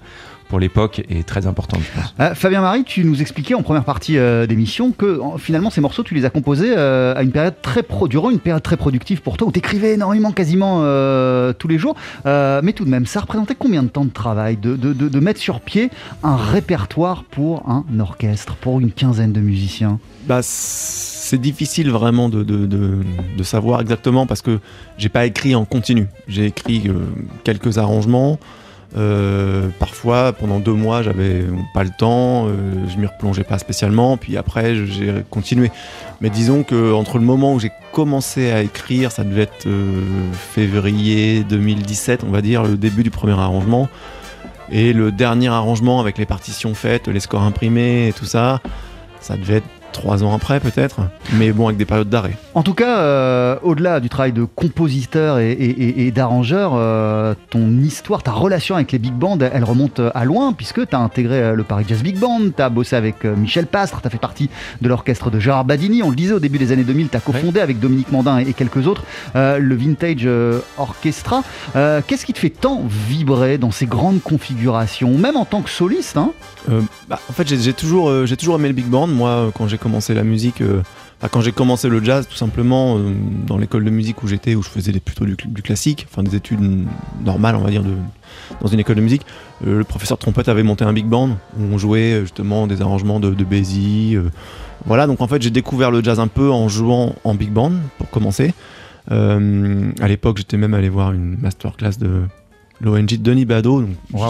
pour 0.53 0.61
l'époque 0.61 1.01
et 1.09 1.23
très 1.25 1.47
importante, 1.47 1.81
je 1.81 1.99
pense. 1.99 2.15
Euh, 2.21 2.35
Fabien 2.35 2.61
Marie, 2.61 2.85
tu 2.85 3.07
nous 3.07 3.23
expliquais 3.23 3.55
en 3.55 3.63
première 3.63 3.85
partie 3.85 4.19
euh, 4.19 4.47
d'émission 4.47 4.93
que 4.93 5.19
en- 5.19 5.39
finalement 5.39 5.71
ces 5.71 5.81
morceaux, 5.81 6.03
tu 6.03 6.13
les 6.15 6.27
as 6.27 6.31
composés 6.31 6.75
euh, 6.77 7.15
à 7.17 7.23
une 7.23 7.31
période 7.33 7.55
très 7.63 7.83
pro, 7.83 8.07
durant 8.07 8.29
une 8.29 8.39
période 8.39 8.63
très 8.63 8.77
productive 8.77 9.23
pour 9.23 9.39
toi, 9.39 9.49
où 9.49 9.51
tu 9.51 9.61
écrivais 9.61 9.95
énormément, 9.95 10.31
quasiment 10.31 10.81
euh, 10.83 11.55
tous 11.55 11.69
les 11.69 11.79
jours. 11.79 11.97
Euh, 12.27 12.61
mais 12.63 12.75
tout 12.75 12.85
de 12.85 12.91
même, 12.91 13.07
ça 13.07 13.21
représentait 13.21 13.55
combien 13.55 13.83
de 13.83 13.89
temps 13.89 14.05
de 14.05 14.11
travail 14.11 14.59
de, 14.59 14.77
de- 14.77 14.93
de- 14.93 15.09
de 15.09 15.21
mettre 15.21 15.41
sur 15.41 15.63
pied 15.63 15.89
un 16.23 16.37
répertoire 16.37 17.25
pour 17.25 17.67
un 17.67 17.85
orchestre, 17.99 18.55
pour 18.57 18.79
une 18.79 18.93
quinzaine 18.93 19.33
de 19.33 19.41
musiciens? 19.41 19.99
Bah, 20.27 20.41
c'est 20.43 21.41
difficile 21.41 21.91
vraiment 21.91 22.29
de, 22.29 22.43
de- 22.43 22.67
de- 22.67 22.99
de 23.39 23.43
savoir 23.43 23.81
exactement 23.81 24.27
parce 24.27 24.43
que 24.43 24.61
j'ai 24.99 25.09
pas 25.09 25.25
écrit 25.25 25.55
en 25.55 25.65
continu. 25.65 26.09
J'ai 26.29 26.45
écrit 26.45 26.83
euh, 26.89 27.07
quelques 27.43 27.79
arrangements. 27.79 28.39
Euh, 28.97 29.69
parfois, 29.79 30.33
pendant 30.33 30.59
deux 30.59 30.73
mois, 30.73 31.03
j'avais 31.03 31.45
pas 31.73 31.83
le 31.85 31.91
temps, 31.91 32.47
euh, 32.47 32.51
je 32.89 32.99
m'y 32.99 33.07
replongeais 33.07 33.45
pas 33.45 33.59
spécialement, 33.59 34.17
puis 34.17 34.37
après, 34.37 34.75
j'ai 34.87 35.13
continué. 35.31 35.71
Mais 36.21 36.31
disons 36.31 36.63
que 36.63 36.93
entre 36.93 37.19
le 37.19 37.25
moment 37.25 37.55
où 37.55 37.61
j'ai 37.61 37.73
commencé 37.93 38.51
à 38.51 38.63
écrire, 38.63 39.11
ça 39.11 39.25
devait 39.25 39.43
être 39.43 39.67
euh, 39.67 40.03
février 40.33 41.45
2017, 41.45 42.25
on 42.25 42.31
va 42.31 42.43
dire, 42.43 42.65
le 42.65 42.77
début 42.77 43.03
du 43.03 43.11
premier 43.11 43.33
arrangement, 43.33 43.89
et 44.71 44.93
le 44.93 45.11
dernier 45.11 45.49
arrangement 45.49 46.01
avec 46.01 46.19
les 46.19 46.27
partitions 46.27 46.75
faites, 46.75 47.09
les 47.09 47.21
scores 47.21 47.43
imprimés 47.43 48.09
et 48.09 48.13
tout 48.13 48.25
ça, 48.25 48.61
ça 49.21 49.37
devait 49.37 49.57
être 49.57 49.82
trois 49.93 50.25
ans 50.25 50.35
après 50.35 50.59
peut-être, 50.61 51.01
mais 51.35 51.53
bon, 51.53 51.67
avec 51.67 51.77
des 51.77 51.85
périodes 51.85 52.09
d'arrêt. 52.09 52.37
En 52.55 52.63
tout 52.63 52.75
cas, 52.75 52.99
euh, 52.99 53.57
au-delà 53.63 54.01
du 54.01 54.09
travail 54.09 54.33
de 54.33 54.45
compositeur 54.45 55.39
et, 55.39 55.53
et- 55.53 55.71
et- 55.71 56.07
et 56.07 56.11
d'arrangeur, 56.11 56.73
euh, 56.75 57.35
ton 57.51 57.69
histoire, 57.81 58.23
ta 58.23 58.33
relation 58.33 58.75
avec 58.75 58.93
les 58.93 58.99
big 58.99 59.13
bands, 59.13 59.39
elle 59.41 59.65
remonte 59.65 60.01
à 60.15 60.25
loin, 60.25 60.53
puisque 60.53 60.89
tu 60.89 60.97
as 60.97 60.99
intégré 60.99 61.37
euh, 61.43 61.55
le 61.55 61.63
Paris 61.63 61.85
Jazz 61.89 62.03
Big 62.03 62.19
Band, 62.19 62.41
tu 62.57 62.63
as 62.63 62.69
bossé 62.69 62.97
avec 62.97 63.25
Michel 63.25 63.67
Pastre, 63.67 64.01
tu 64.01 64.07
as 64.07 64.11
fait 64.11 64.19
partie 64.19 64.51
de 64.81 64.89
l'orchestre 64.89 65.31
de 65.31 65.39
Gérard 65.39 65.65
Badini, 65.65 66.03
on 66.03 66.11
le 66.11 66.17
disait 66.17 66.35
au 66.35 66.41
début 66.41 66.59
des 66.59 66.73
années 66.73 66.85
2000, 66.85 67.09
tu 67.09 67.17
as 67.17 67.21
cofondé 67.21 67.61
avec 67.61 67.79
Dominique 67.79 68.11
Mandin 68.13 68.39
et, 68.39 68.53
quelques 68.53 68.87
autres 68.87 69.05
euh, 69.37 69.59
le 69.59 69.75
Vintage 69.77 70.29
Orchestra. 70.79 71.43
Qu'est-ce 71.75 72.25
qui 72.27 72.33
te 72.33 72.39
fait 72.39 72.51
tant 72.51 72.83
vibrer 73.09 73.59
dans 73.59 73.71
ces 73.71 73.87
grandes 73.87 74.23
configurations, 74.23 75.17
même 75.19 75.37
en 75.37 75.45
tant 75.45 75.63
que 75.63 75.71
soliste 75.71 76.17
hein? 76.17 76.31
Euh, 76.71 76.81
bah, 77.09 77.19
en 77.29 77.33
fait, 77.33 77.49
j'ai 77.49 77.59
j'ai 77.59 77.73
toujours, 77.73 78.09
euh, 78.09 78.27
j'ai 78.27 78.37
toujours 78.37 78.57
aimé 78.57 78.69
le 78.69 78.75
big 78.75 78.87
band. 78.87 79.07
Moi, 79.07 79.31
euh, 79.31 79.51
quand 79.57 79.69
j'ai 79.69 79.79
commencé 79.79 80.15
la 80.15 80.25
musique, 80.25 80.63
quand 81.31 81.41
j'ai 81.41 81.53
commencé 81.53 81.89
le 81.89 82.03
jazz, 82.03 82.27
tout 82.29 82.37
simplement, 82.37 82.99
dans 83.47 83.57
l'école 83.57 83.85
de 83.85 83.91
musique 83.91 84.23
où 84.23 84.29
j'étais, 84.29 84.55
où 84.55 84.63
je 84.63 84.69
faisais 84.69 84.93
plutôt 84.93 85.25
du, 85.25 85.37
du 85.45 85.63
classique, 85.63 86.07
enfin 86.11 86.23
des 86.23 86.35
études 86.35 86.61
normales, 87.25 87.55
on 87.55 87.61
va 87.61 87.71
dire, 87.71 87.85
dans 88.61 88.67
une 88.67 88.81
école 88.81 88.97
de 88.97 89.03
musique, 89.03 89.23
le 89.65 89.85
professeur 89.85 90.19
de 90.19 90.23
trompette 90.23 90.49
avait 90.49 90.65
monté 90.65 90.85
un 90.85 90.93
big 90.93 91.07
band 91.07 91.31
où 91.59 91.63
on 91.63 91.79
jouait 91.79 92.23
justement 92.23 92.67
des 92.67 92.83
arrangements 92.83 93.21
de, 93.21 93.31
de 93.31 93.47
voilà, 94.85 95.07
donc 95.07 95.21
en 95.21 95.29
fait, 95.29 95.41
j'ai 95.41 95.51
découvert 95.51 95.93
le 95.93 96.03
jazz 96.03 96.19
un 96.19 96.27
peu 96.27 96.51
en 96.51 96.69
jouant 96.69 97.15
en 97.23 97.35
big 97.37 97.53
band 97.53 97.73
pour 97.99 98.11
commencer. 98.11 98.53
À 99.09 100.09
l'époque, 100.09 100.39
j'étais 100.39 100.57
même 100.57 100.75
allé 100.75 100.89
voir 100.89 101.13
une 101.13 101.37
masterclass 101.41 101.99
de 102.01 102.23
l'ONG 102.83 103.07
de 103.07 103.17
Denis 103.17 103.45
Bado. 103.47 103.85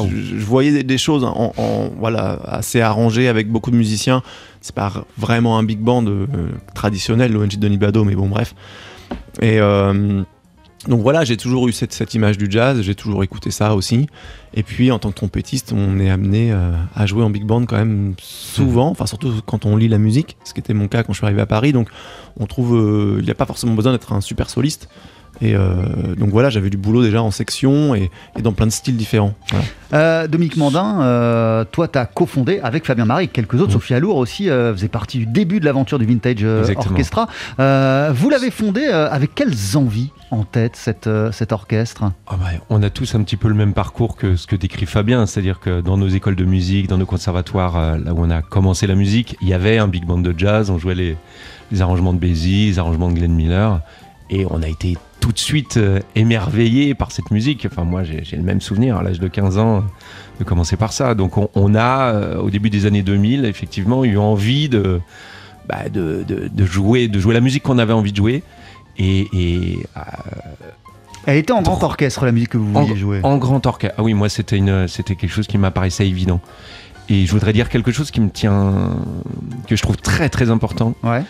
Je, 0.08 0.38
je 0.38 0.44
voyais 0.44 0.70
des, 0.72 0.82
des 0.84 0.98
choses 0.98 1.24
en, 1.24 1.52
en- 1.56 1.90
voilà, 1.98 2.38
assez 2.44 2.80
arrangées 2.80 3.26
avec 3.28 3.50
beaucoup 3.50 3.70
de 3.70 3.76
musiciens. 3.76 4.22
C'est 4.60 4.74
pas 4.74 4.92
vraiment 5.18 5.58
un 5.58 5.64
big 5.64 5.80
band 5.80 6.06
euh, 6.06 6.26
traditionnel, 6.74 7.32
l'ONG 7.32 7.48
de 7.50 7.56
Denis 7.56 7.78
Bado, 7.78 8.04
mais 8.04 8.14
bon, 8.14 8.28
bref. 8.28 8.54
Et 9.40 9.58
euh, 9.60 10.22
donc 10.88 11.00
voilà, 11.00 11.24
j'ai 11.24 11.36
toujours 11.36 11.68
eu 11.68 11.72
cette, 11.72 11.92
cette 11.92 12.12
image 12.14 12.38
du 12.38 12.46
jazz, 12.50 12.80
j'ai 12.82 12.94
toujours 12.94 13.22
écouté 13.24 13.50
ça 13.50 13.74
aussi. 13.74 14.06
Et 14.54 14.62
puis 14.62 14.90
en 14.90 14.98
tant 14.98 15.10
que 15.10 15.14
trompettiste, 15.16 15.72
on 15.74 15.98
est 16.00 16.10
amené 16.10 16.52
euh, 16.52 16.72
à 16.94 17.06
jouer 17.06 17.22
en 17.22 17.30
big 17.30 17.44
band 17.44 17.64
quand 17.66 17.76
même 17.76 18.14
souvent, 18.18 18.88
enfin 18.90 19.06
surtout 19.06 19.32
quand 19.46 19.64
on 19.64 19.76
lit 19.76 19.88
la 19.88 19.98
musique, 19.98 20.36
ce 20.44 20.52
qui 20.52 20.60
était 20.60 20.74
mon 20.74 20.88
cas 20.88 21.02
quand 21.04 21.12
je 21.12 21.18
suis 21.18 21.24
arrivé 21.26 21.40
à 21.40 21.46
Paris. 21.46 21.72
Donc 21.72 21.88
on 22.38 22.46
trouve, 22.46 23.16
il 23.18 23.24
n'y 23.24 23.30
a 23.30 23.34
pas 23.34 23.46
forcément 23.46 23.74
besoin 23.74 23.92
d'être 23.92 24.12
un 24.12 24.20
super 24.20 24.50
soliste. 24.50 24.88
Et 25.40 25.56
euh, 25.56 26.14
donc 26.16 26.30
voilà, 26.30 26.50
j'avais 26.50 26.70
du 26.70 26.76
boulot 26.76 27.02
déjà 27.02 27.22
en 27.22 27.30
section 27.30 27.94
et, 27.94 28.10
et 28.38 28.42
dans 28.42 28.52
plein 28.52 28.66
de 28.66 28.72
styles 28.72 28.96
différents. 28.96 29.34
Voilà. 29.50 29.64
Euh, 29.94 30.26
Dominique 30.28 30.56
Mandin, 30.56 31.02
euh, 31.02 31.64
toi, 31.64 31.88
tu 31.88 31.98
as 31.98 32.06
cofondé 32.06 32.60
avec 32.62 32.84
Fabien 32.84 33.06
Marie 33.06 33.24
et 33.24 33.28
quelques 33.28 33.54
autres. 33.54 33.70
Mm. 33.70 33.72
Sophie 33.72 33.94
Alour 33.94 34.16
aussi 34.16 34.48
euh, 34.48 34.72
faisait 34.72 34.88
partie 34.88 35.18
du 35.18 35.26
début 35.26 35.58
de 35.58 35.64
l'aventure 35.64 35.98
du 35.98 36.06
Vintage 36.06 36.44
Exactement. 36.44 36.92
Orchestra. 36.92 37.28
Euh, 37.58 38.12
vous 38.14 38.30
l'avez 38.30 38.50
fondé 38.50 38.86
euh, 38.86 39.10
avec 39.10 39.34
quelles 39.34 39.76
envies 39.76 40.10
en 40.30 40.44
tête, 40.44 40.76
cette, 40.76 41.08
euh, 41.08 41.32
cet 41.32 41.52
orchestre? 41.52 42.04
Ah 42.26 42.36
bah, 42.38 42.46
on 42.70 42.82
a 42.82 42.90
tous 42.90 43.14
un 43.14 43.22
petit 43.22 43.36
peu 43.36 43.48
le 43.48 43.54
même 43.54 43.74
parcours 43.74 44.16
que 44.16 44.36
ce 44.36 44.46
que 44.46 44.56
décrit 44.56 44.86
Fabien, 44.86 45.26
c'est-à-dire 45.26 45.60
que 45.60 45.80
dans 45.80 45.96
nos 45.96 46.08
écoles 46.08 46.36
de 46.36 46.44
musique, 46.44 46.88
dans 46.88 46.98
nos 46.98 47.06
conservatoires, 47.06 47.76
euh, 47.76 47.98
là 47.98 48.14
où 48.14 48.24
on 48.24 48.30
a 48.30 48.42
commencé 48.42 48.86
la 48.86 48.94
musique, 48.94 49.36
il 49.42 49.48
y 49.48 49.54
avait 49.54 49.78
un 49.78 49.88
big 49.88 50.06
band 50.06 50.18
de 50.18 50.34
jazz, 50.36 50.70
on 50.70 50.78
jouait 50.78 50.94
les, 50.94 51.16
les 51.70 51.82
arrangements 51.82 52.12
de 52.12 52.18
Bézi, 52.18 52.68
les 52.68 52.78
arrangements 52.78 53.10
de 53.10 53.14
Glenn 53.14 53.34
Miller, 53.34 53.80
et 54.30 54.46
on 54.48 54.62
a 54.62 54.68
été 54.68 54.96
tout 55.22 55.32
de 55.32 55.38
suite 55.38 55.76
euh, 55.76 56.00
émerveillés 56.16 56.94
par 56.94 57.12
cette 57.12 57.30
musique. 57.30 57.66
Enfin, 57.70 57.84
moi, 57.84 58.02
j'ai 58.02 58.36
le 58.36 58.42
même 58.42 58.60
souvenir 58.60 58.96
à 58.96 59.02
l'âge 59.04 59.20
de 59.20 59.28
15 59.28 59.56
ans 59.56 59.84
de 60.40 60.44
commencer 60.44 60.76
par 60.76 60.92
ça. 60.92 61.14
Donc, 61.14 61.38
on, 61.38 61.48
on 61.54 61.74
a, 61.76 62.12
euh, 62.12 62.36
au 62.38 62.50
début 62.50 62.70
des 62.70 62.86
années 62.86 63.02
2000, 63.02 63.44
effectivement, 63.44 64.04
eu 64.04 64.18
envie 64.18 64.68
de, 64.68 65.00
bah, 65.68 65.88
de, 65.88 66.24
de- 66.26 66.48
de 66.52 66.64
jouer, 66.66 67.06
de 67.06 67.20
jouer 67.20 67.34
la 67.34 67.40
musique 67.40 67.62
qu'on 67.62 67.78
avait 67.78 67.92
envie 67.92 68.10
de 68.10 68.16
jouer. 68.16 68.42
Et, 68.98 69.28
et, 69.32 69.78
euh, 69.96 70.00
Elle 71.26 71.36
était 71.36 71.52
en 71.52 71.62
grand 71.62 71.82
orchestre, 71.84 72.24
la 72.24 72.32
musique 72.32 72.50
que 72.50 72.58
vous 72.58 72.74
en, 72.76 72.82
vouliez 72.82 72.96
jouer. 72.98 73.20
en 73.22 73.36
grand 73.38 73.64
orchestre. 73.64 73.94
Ah 73.98 74.02
oui, 74.02 74.14
moi, 74.14 74.28
c'était 74.28 74.56
une, 74.56 74.88
c'était 74.88 75.14
quelque 75.14 75.30
chose 75.32 75.46
qui 75.46 75.56
m'apparaissait 75.56 76.06
évident. 76.08 76.40
Et 77.08 77.26
je 77.26 77.32
voudrais 77.32 77.52
dire 77.52 77.68
quelque 77.68 77.92
chose 77.92 78.10
qui 78.10 78.20
me 78.20 78.30
tient, 78.30 78.96
que 79.68 79.76
je 79.76 79.82
trouve 79.82 79.96
très 79.96 80.28
très 80.28 80.50
important, 80.50 80.94
Ouais. 81.02 81.22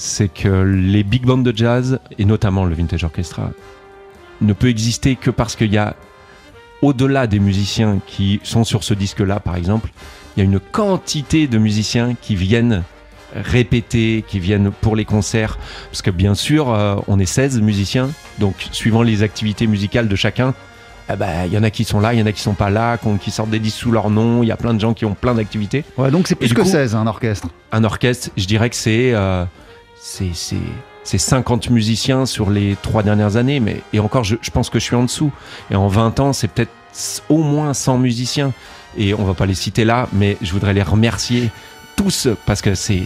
C'est 0.00 0.28
que 0.32 0.62
les 0.62 1.02
big 1.02 1.26
bands 1.26 1.36
de 1.36 1.52
jazz, 1.54 2.00
et 2.18 2.24
notamment 2.24 2.64
le 2.64 2.74
Vintage 2.74 3.04
Orchestra, 3.04 3.50
ne 4.40 4.54
peut 4.54 4.68
exister 4.68 5.14
que 5.14 5.30
parce 5.30 5.56
qu'il 5.56 5.70
y 5.72 5.76
a, 5.76 5.94
au-delà 6.80 7.26
des 7.26 7.38
musiciens 7.38 8.00
qui 8.06 8.40
sont 8.42 8.64
sur 8.64 8.82
ce 8.82 8.94
disque-là, 8.94 9.40
par 9.40 9.56
exemple, 9.56 9.90
il 10.34 10.40
y 10.40 10.42
a 10.42 10.44
une 10.44 10.58
quantité 10.58 11.46
de 11.48 11.58
musiciens 11.58 12.14
qui 12.18 12.34
viennent 12.34 12.82
répéter, 13.34 14.24
qui 14.26 14.40
viennent 14.40 14.70
pour 14.70 14.96
les 14.96 15.04
concerts. 15.04 15.58
Parce 15.90 16.00
que 16.00 16.10
bien 16.10 16.34
sûr, 16.34 16.72
euh, 16.72 16.96
on 17.06 17.18
est 17.18 17.26
16 17.26 17.60
musiciens, 17.60 18.08
donc 18.38 18.54
suivant 18.72 19.02
les 19.02 19.22
activités 19.22 19.66
musicales 19.66 20.08
de 20.08 20.16
chacun, 20.16 20.54
eh 21.12 21.16
ben, 21.16 21.44
il 21.46 21.52
y 21.52 21.58
en 21.58 21.62
a 21.62 21.70
qui 21.70 21.84
sont 21.84 22.00
là, 22.00 22.14
il 22.14 22.20
y 22.20 22.22
en 22.22 22.26
a 22.26 22.32
qui 22.32 22.40
sont 22.40 22.54
pas 22.54 22.70
là, 22.70 22.96
qui 23.20 23.30
sortent 23.30 23.50
des 23.50 23.58
disques 23.58 23.76
sous 23.80 23.92
leur 23.92 24.08
nom, 24.08 24.42
il 24.42 24.46
y 24.46 24.52
a 24.52 24.56
plein 24.56 24.72
de 24.72 24.80
gens 24.80 24.94
qui 24.94 25.04
ont 25.04 25.14
plein 25.14 25.34
d'activités. 25.34 25.84
Ouais, 25.98 26.10
donc 26.10 26.26
c'est 26.26 26.36
plus 26.36 26.54
que 26.54 26.62
coup- 26.62 26.66
16, 26.66 26.94
un 26.94 27.06
orchestre. 27.06 27.48
Un 27.72 27.84
orchestre, 27.84 28.30
je 28.38 28.46
dirais 28.46 28.70
que 28.70 28.76
c'est 28.76 29.12
euh, 29.12 29.44
c'est- 30.00 30.34
c'est- 30.34 30.56
c'est 31.04 31.18
50 31.18 31.70
musiciens 31.70 32.26
sur 32.26 32.50
les 32.50 32.76
trois 32.82 33.02
dernières 33.02 33.36
années, 33.36 33.60
mais 33.60 33.82
et 33.92 34.00
encore, 34.00 34.24
je, 34.24 34.36
je 34.40 34.50
pense 34.50 34.70
que 34.70 34.78
je 34.78 34.84
suis 34.84 34.96
en 34.96 35.02
dessous. 35.04 35.32
Et 35.70 35.76
en 35.76 35.88
20 35.88 36.18
ans, 36.20 36.32
c'est 36.32 36.48
peut-être 36.48 36.70
au 37.28 37.42
moins 37.42 37.74
100 37.74 37.98
musiciens. 37.98 38.52
Et 38.98 39.14
on 39.14 39.24
va 39.24 39.34
pas 39.34 39.46
les 39.46 39.54
citer 39.54 39.84
là, 39.84 40.08
mais 40.12 40.36
je 40.42 40.52
voudrais 40.52 40.74
les 40.74 40.82
remercier 40.82 41.50
tous 42.02 42.28
parce 42.46 42.62
que 42.62 42.74
c'est 42.74 43.02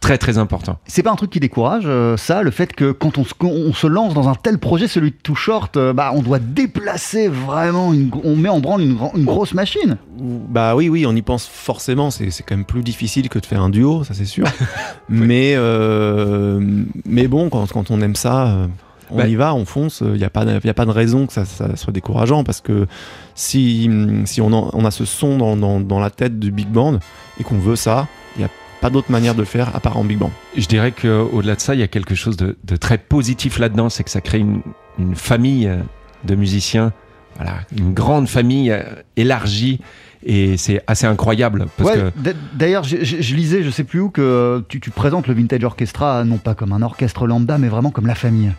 très 0.00 0.18
très 0.18 0.36
important. 0.36 0.78
C'est 0.86 1.04
pas 1.04 1.12
un 1.12 1.16
truc 1.16 1.30
qui 1.30 1.38
décourage, 1.38 1.84
euh, 1.86 2.16
ça, 2.16 2.42
le 2.42 2.50
fait 2.50 2.72
que 2.74 2.90
quand 2.90 3.16
on 3.18 3.24
se, 3.24 3.32
quand 3.34 3.48
on 3.48 3.72
se 3.72 3.86
lance 3.86 4.14
dans 4.14 4.28
un 4.28 4.34
tel 4.34 4.58
projet, 4.58 4.88
celui 4.88 5.12
de 5.12 5.16
Too 5.22 5.36
Short, 5.36 5.76
euh, 5.76 5.92
bah, 5.92 6.10
on 6.12 6.20
doit 6.22 6.40
déplacer 6.40 7.28
vraiment, 7.28 7.92
une, 7.92 8.10
on 8.24 8.34
met 8.34 8.48
en 8.48 8.58
branle 8.58 8.80
une, 8.82 8.94
gro- 8.96 9.12
une 9.16 9.24
grosse 9.24 9.54
machine. 9.54 9.98
Bah 10.18 10.74
oui, 10.74 10.88
oui, 10.88 11.06
on 11.06 11.14
y 11.14 11.22
pense 11.22 11.46
forcément. 11.46 12.10
C'est 12.10 12.30
c'est 12.32 12.42
quand 12.42 12.56
même 12.56 12.64
plus 12.64 12.82
difficile 12.82 13.28
que 13.28 13.38
de 13.38 13.46
faire 13.46 13.62
un 13.62 13.70
duo, 13.70 14.02
ça 14.02 14.14
c'est 14.14 14.24
sûr. 14.24 14.46
mais, 15.08 15.52
euh, 15.54 16.58
mais 17.06 17.28
bon, 17.28 17.48
quand, 17.50 17.70
quand 17.70 17.92
on 17.92 18.00
aime 18.00 18.16
ça, 18.16 18.48
euh, 18.48 18.66
on 19.12 19.16
Bah- 19.18 19.28
y 19.28 19.34
va, 19.34 19.54
on 19.54 19.64
fonce. 19.64 20.02
Il 20.04 20.12
n'y 20.18 20.24
a, 20.24 20.30
pas 20.30 20.44
de- 20.44 20.60
y 20.64 20.68
a 20.70 20.74
pas 20.74 20.84
de 20.86 20.90
raison 20.90 21.26
que 21.26 21.32
ça, 21.32 21.44
ça 21.44 21.76
soit 21.76 21.92
décourageant 21.92 22.44
parce 22.44 22.60
que 22.60 22.86
si, 23.34 23.88
si 24.24 24.40
on, 24.40 24.52
en- 24.52 24.70
on 24.72 24.84
a 24.84 24.90
ce 24.90 25.04
son 25.04 25.38
dans, 25.38 25.56
dans- 25.56 25.80
dans 25.80 26.00
la 26.00 26.10
tête 26.10 26.38
du 26.38 26.50
big 26.50 26.68
band 26.68 26.98
et 27.40 27.44
qu'on 27.44 27.58
veut 27.58 27.76
ça, 27.76 28.08
il 28.36 28.40
n'y 28.40 28.44
a 28.44 28.50
pas 28.80 28.90
d'autre 28.90 29.10
manière 29.10 29.34
de 29.34 29.40
le 29.40 29.44
faire 29.46 29.74
à 29.74 29.80
part 29.80 29.96
en 29.96 30.04
big 30.04 30.18
band. 30.18 30.30
Je 30.56 30.66
dirais 30.66 30.92
qu'au-delà 30.92 31.54
de 31.54 31.60
ça, 31.60 31.74
il 31.74 31.80
y 31.80 31.84
a 31.84 31.88
quelque 31.88 32.14
chose 32.14 32.36
de, 32.36 32.56
de 32.64 32.76
très 32.76 32.98
positif 32.98 33.58
là-dedans, 33.58 33.88
c'est 33.88 34.04
que 34.04 34.10
ça 34.10 34.20
crée 34.20 34.38
une, 34.38 34.60
une 34.98 35.14
famille 35.14 35.66
euh, 35.68 35.76
de 36.24 36.34
musiciens 36.34 36.92
voilà, 37.36 37.54
une 37.78 37.94
grande 37.94 38.28
famille 38.28 38.70
euh, 38.70 38.82
élargie 39.16 39.80
et 40.24 40.56
c'est 40.58 40.82
assez 40.86 41.06
incroyable 41.06 41.66
parce 41.78 41.96
Ouais, 41.96 42.10
que 42.24 42.34
D'ailleurs, 42.54 42.84
je, 42.84 42.98
je- 43.02 43.22
je 43.22 43.34
lisais, 43.34 43.62
je 43.62 43.70
sais 43.70 43.84
plus 43.84 44.00
où, 44.00 44.10
que 44.10 44.20
euh, 44.20 44.60
tu, 44.68 44.80
tu 44.80 44.90
présentes 44.90 45.26
le 45.26 45.34
Vintage 45.34 45.64
Orchestra 45.64 46.24
non 46.24 46.36
pas 46.36 46.54
comme 46.54 46.72
un 46.74 46.82
orchestre 46.82 47.26
lambda, 47.26 47.56
mais 47.58 47.68
vraiment 47.68 47.90
comme 47.90 48.06
la 48.06 48.14
famille. 48.14 48.52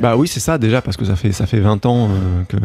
Bah 0.00 0.16
oui, 0.16 0.28
c'est 0.28 0.40
ça 0.40 0.58
déjà, 0.58 0.82
parce 0.82 0.96
que 0.96 1.04
ça 1.04 1.16
fait, 1.16 1.32
ça 1.32 1.46
fait 1.46 1.60
20 1.60 1.86
ans 1.86 2.08
euh, 2.10 2.42
que, 2.48 2.56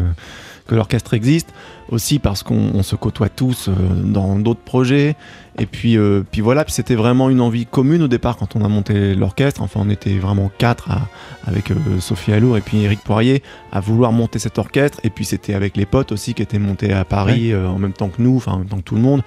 que 0.66 0.74
l'orchestre 0.74 1.14
existe. 1.14 1.48
Aussi 1.90 2.18
parce 2.18 2.42
qu'on 2.42 2.70
on 2.74 2.82
se 2.82 2.96
côtoie 2.96 3.28
tous 3.28 3.68
euh, 3.68 3.72
dans 4.04 4.36
d'autres 4.38 4.60
projets. 4.62 5.16
Et 5.58 5.66
puis, 5.66 5.96
euh, 5.98 6.22
puis 6.30 6.40
voilà, 6.40 6.64
puis 6.64 6.72
c'était 6.72 6.94
vraiment 6.94 7.28
une 7.30 7.40
envie 7.42 7.66
commune 7.66 8.02
au 8.02 8.08
départ 8.08 8.36
quand 8.36 8.56
on 8.56 8.64
a 8.64 8.68
monté 8.68 9.14
l'orchestre. 9.14 9.60
Enfin, 9.62 9.80
on 9.82 9.90
était 9.90 10.16
vraiment 10.18 10.50
quatre 10.58 10.90
à- 10.90 11.08
avec 11.46 11.70
Sophie 12.00 12.32
Allour 12.32 12.56
et 12.56 12.60
puis 12.62 12.82
Eric 12.82 13.00
Poirier 13.00 13.42
à 13.70 13.80
vouloir 13.80 14.12
monter 14.12 14.38
cet 14.38 14.58
orchestre. 14.58 14.98
Et 15.04 15.10
puis 15.10 15.24
c'était 15.26 15.54
avec 15.54 15.76
les 15.76 15.86
potes 15.86 16.10
aussi 16.10 16.32
qui 16.34 16.42
étaient 16.42 16.58
montés 16.58 16.92
à 16.92 17.04
Paris 17.04 17.54
en 17.54 17.78
même 17.78 17.92
temps 17.92 18.08
que 18.08 18.20
nous, 18.22 18.36
enfin 18.38 18.52
en 18.52 18.58
même 18.58 18.66
temps 18.68 18.78
que 18.78 18.82
tout 18.82 18.96
le 18.96 19.02
monde. 19.02 19.22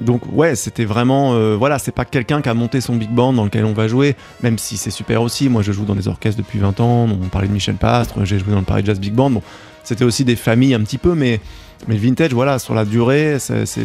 Donc 0.00 0.22
ouais, 0.32 0.54
c'était 0.56 0.84
vraiment 0.84 1.34
euh, 1.34 1.56
voilà, 1.56 1.78
c'est 1.78 1.92
pas 1.92 2.04
quelqu'un 2.04 2.42
qui 2.42 2.48
a 2.48 2.54
monté 2.54 2.80
son 2.80 2.96
big 2.96 3.10
band 3.10 3.32
dans 3.32 3.44
lequel 3.44 3.64
on 3.64 3.72
va 3.72 3.88
jouer, 3.88 4.16
même 4.42 4.58
si 4.58 4.76
c'est 4.76 4.90
super 4.90 5.22
aussi. 5.22 5.48
Moi, 5.48 5.62
je 5.62 5.72
joue 5.72 5.84
dans 5.84 5.94
des 5.94 6.08
orchestres 6.08 6.38
depuis 6.38 6.58
20 6.58 6.80
ans. 6.80 7.08
On 7.10 7.28
parlait 7.28 7.48
de 7.48 7.52
Michel 7.52 7.76
Pastre, 7.76 8.24
j'ai 8.24 8.38
joué 8.38 8.52
dans 8.52 8.60
le 8.60 8.64
Paris 8.64 8.82
Jazz 8.84 8.98
Big 8.98 9.12
Band. 9.12 9.30
Bon, 9.30 9.42
c'était 9.84 10.04
aussi 10.04 10.24
des 10.24 10.36
familles 10.36 10.74
un 10.74 10.80
petit 10.80 10.98
peu, 10.98 11.14
mais 11.14 11.40
le 11.88 11.96
vintage, 11.96 12.32
voilà, 12.32 12.58
sur 12.58 12.74
la 12.74 12.84
durée, 12.84 13.38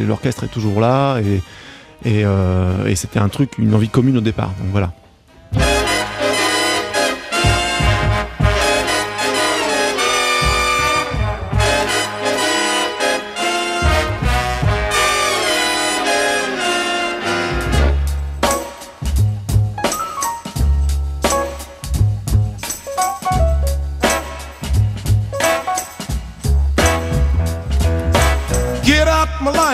l'orchestre 0.08 0.44
est 0.46 0.52
toujours 0.52 0.80
là 0.80 1.20
et 1.20 1.42
et, 2.04 2.24
euh, 2.24 2.86
et 2.86 2.96
c'était 2.96 3.20
un 3.20 3.30
truc, 3.30 3.58
une 3.58 3.74
envie 3.74 3.90
commune 3.90 4.18
au 4.18 4.22
départ. 4.22 4.54
Donc 4.60 4.68
voilà. 4.72 4.92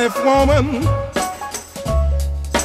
Life, 0.02 0.26
woman. 0.26 0.82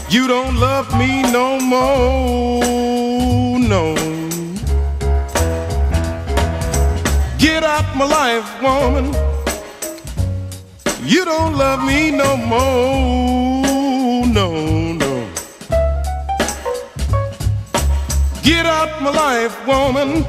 You 0.08 0.26
don't 0.26 0.56
love 0.58 0.88
me 0.96 1.20
no 1.20 1.60
more, 1.60 3.58
no. 3.58 3.94
Get 7.38 7.62
out 7.62 7.94
my 7.94 8.06
life, 8.06 8.48
woman. 8.62 9.06
You 11.04 11.26
don't 11.26 11.58
love 11.58 11.84
me 11.84 12.10
no 12.10 12.38
more, 12.38 14.26
no, 14.38 14.48
no. 15.02 15.28
Get 18.42 18.64
out 18.64 19.02
my 19.02 19.10
life, 19.10 19.54
woman. 19.66 20.24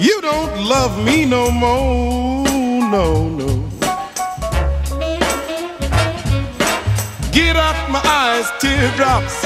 You 0.00 0.20
don't 0.20 0.64
love 0.64 1.04
me 1.04 1.24
no 1.26 1.48
more, 1.52 2.44
no, 2.90 3.28
no. 3.28 3.41
Get 7.52 7.60
out 7.60 7.90
my 7.90 8.00
eyes, 8.00 8.50
teardrops. 8.62 9.44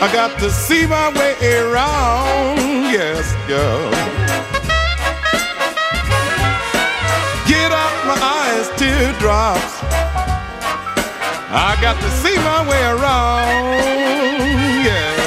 I 0.00 0.08
got 0.12 0.38
to 0.38 0.48
see 0.48 0.86
my 0.86 1.10
way 1.18 1.34
around, 1.58 2.58
yes, 2.94 3.34
girl. 3.48 3.90
Get 7.48 7.72
out 7.72 8.06
my 8.06 8.14
eyes, 8.38 8.68
teardrops. 8.78 9.82
I 11.50 11.76
got 11.82 12.00
to 12.00 12.10
see 12.22 12.36
my 12.36 12.62
way 12.70 12.82
around, 12.94 13.82
yes. 14.86 15.18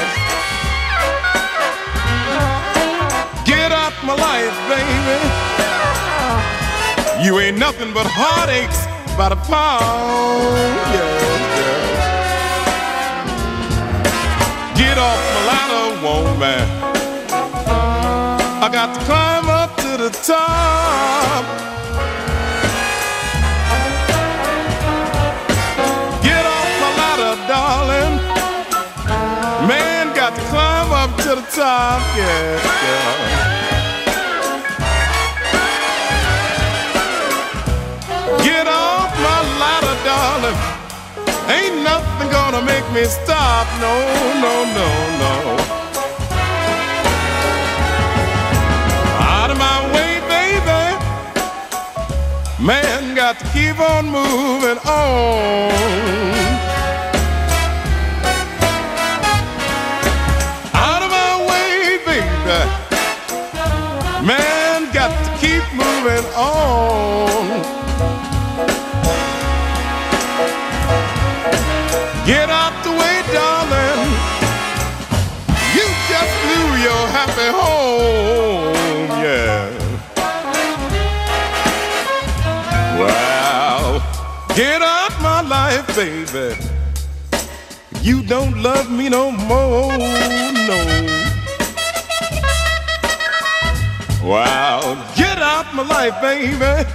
Get 3.43 3.73
out 3.73 3.91
my 4.05 4.15
life, 4.15 4.55
baby. 4.71 5.19
You 7.25 7.39
ain't 7.41 7.57
nothing 7.57 7.91
but 7.93 8.07
heartaches 8.07 8.88
by 9.19 9.27
the 9.27 9.35
pound, 9.35 10.55
yes, 10.95 11.21
girl. 11.57 11.83
Get 14.77 14.97
off 14.97 15.19
my 15.35 15.41
ladder, 15.51 15.87
woman. 16.05 16.63
I 18.63 18.69
got 18.71 18.95
to 18.95 19.01
climb 19.01 19.49
up 19.49 19.75
to 19.83 19.97
the 20.03 20.09
top. 20.23 21.43
Get 26.23 26.45
off 26.55 26.69
my 26.83 26.91
ladder, 27.01 27.35
darling. 27.51 28.15
Man, 29.67 30.15
got 30.15 30.33
to 30.33 30.41
climb 30.43 30.91
up 30.93 31.13
to 31.23 31.35
the 31.35 31.45
top, 31.51 32.01
yeah, 32.15 32.55
yeah. 32.85 33.68
Gonna 42.59 42.71
make 42.71 42.93
me 42.93 43.05
stop. 43.05 43.67
No, 43.79 43.93
no, 44.41 44.65
no, 44.77 44.87
no. 45.19 45.33
Out 49.19 49.49
of 49.51 49.57
my 49.57 49.79
way, 49.93 50.19
baby. 50.27 50.97
Man, 52.63 53.15
got 53.15 53.39
to 53.39 53.45
keep 53.53 53.79
on 53.79 54.05
moving 54.05 54.77
on. 54.85 55.71
Out 60.73 61.01
of 61.03 61.11
my 61.11 61.45
way, 61.49 61.99
baby. 62.05 62.61
Man, 64.25 64.91
got 64.93 65.11
to 65.23 65.31
keep 65.39 65.63
moving 65.73 66.25
on. 66.35 67.78
Baby. 85.99 86.55
You 88.01 88.23
don't 88.23 88.63
love 88.63 88.89
me 88.89 89.09
no 89.09 89.31
more, 89.31 89.97
no. 90.69 90.79
Wow, 94.23 94.79
get 95.17 95.37
out 95.39 95.67
my 95.75 95.83
life, 95.83 96.15
baby. 96.21 96.89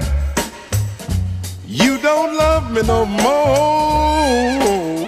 You 1.67 1.99
don't 1.99 2.35
love 2.35 2.73
me 2.73 2.81
no 2.81 3.05
more. 3.05 5.07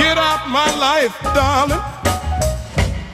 Get 0.00 0.18
out 0.18 0.42
my 0.58 0.70
life, 0.86 1.16
darling. 1.36 1.84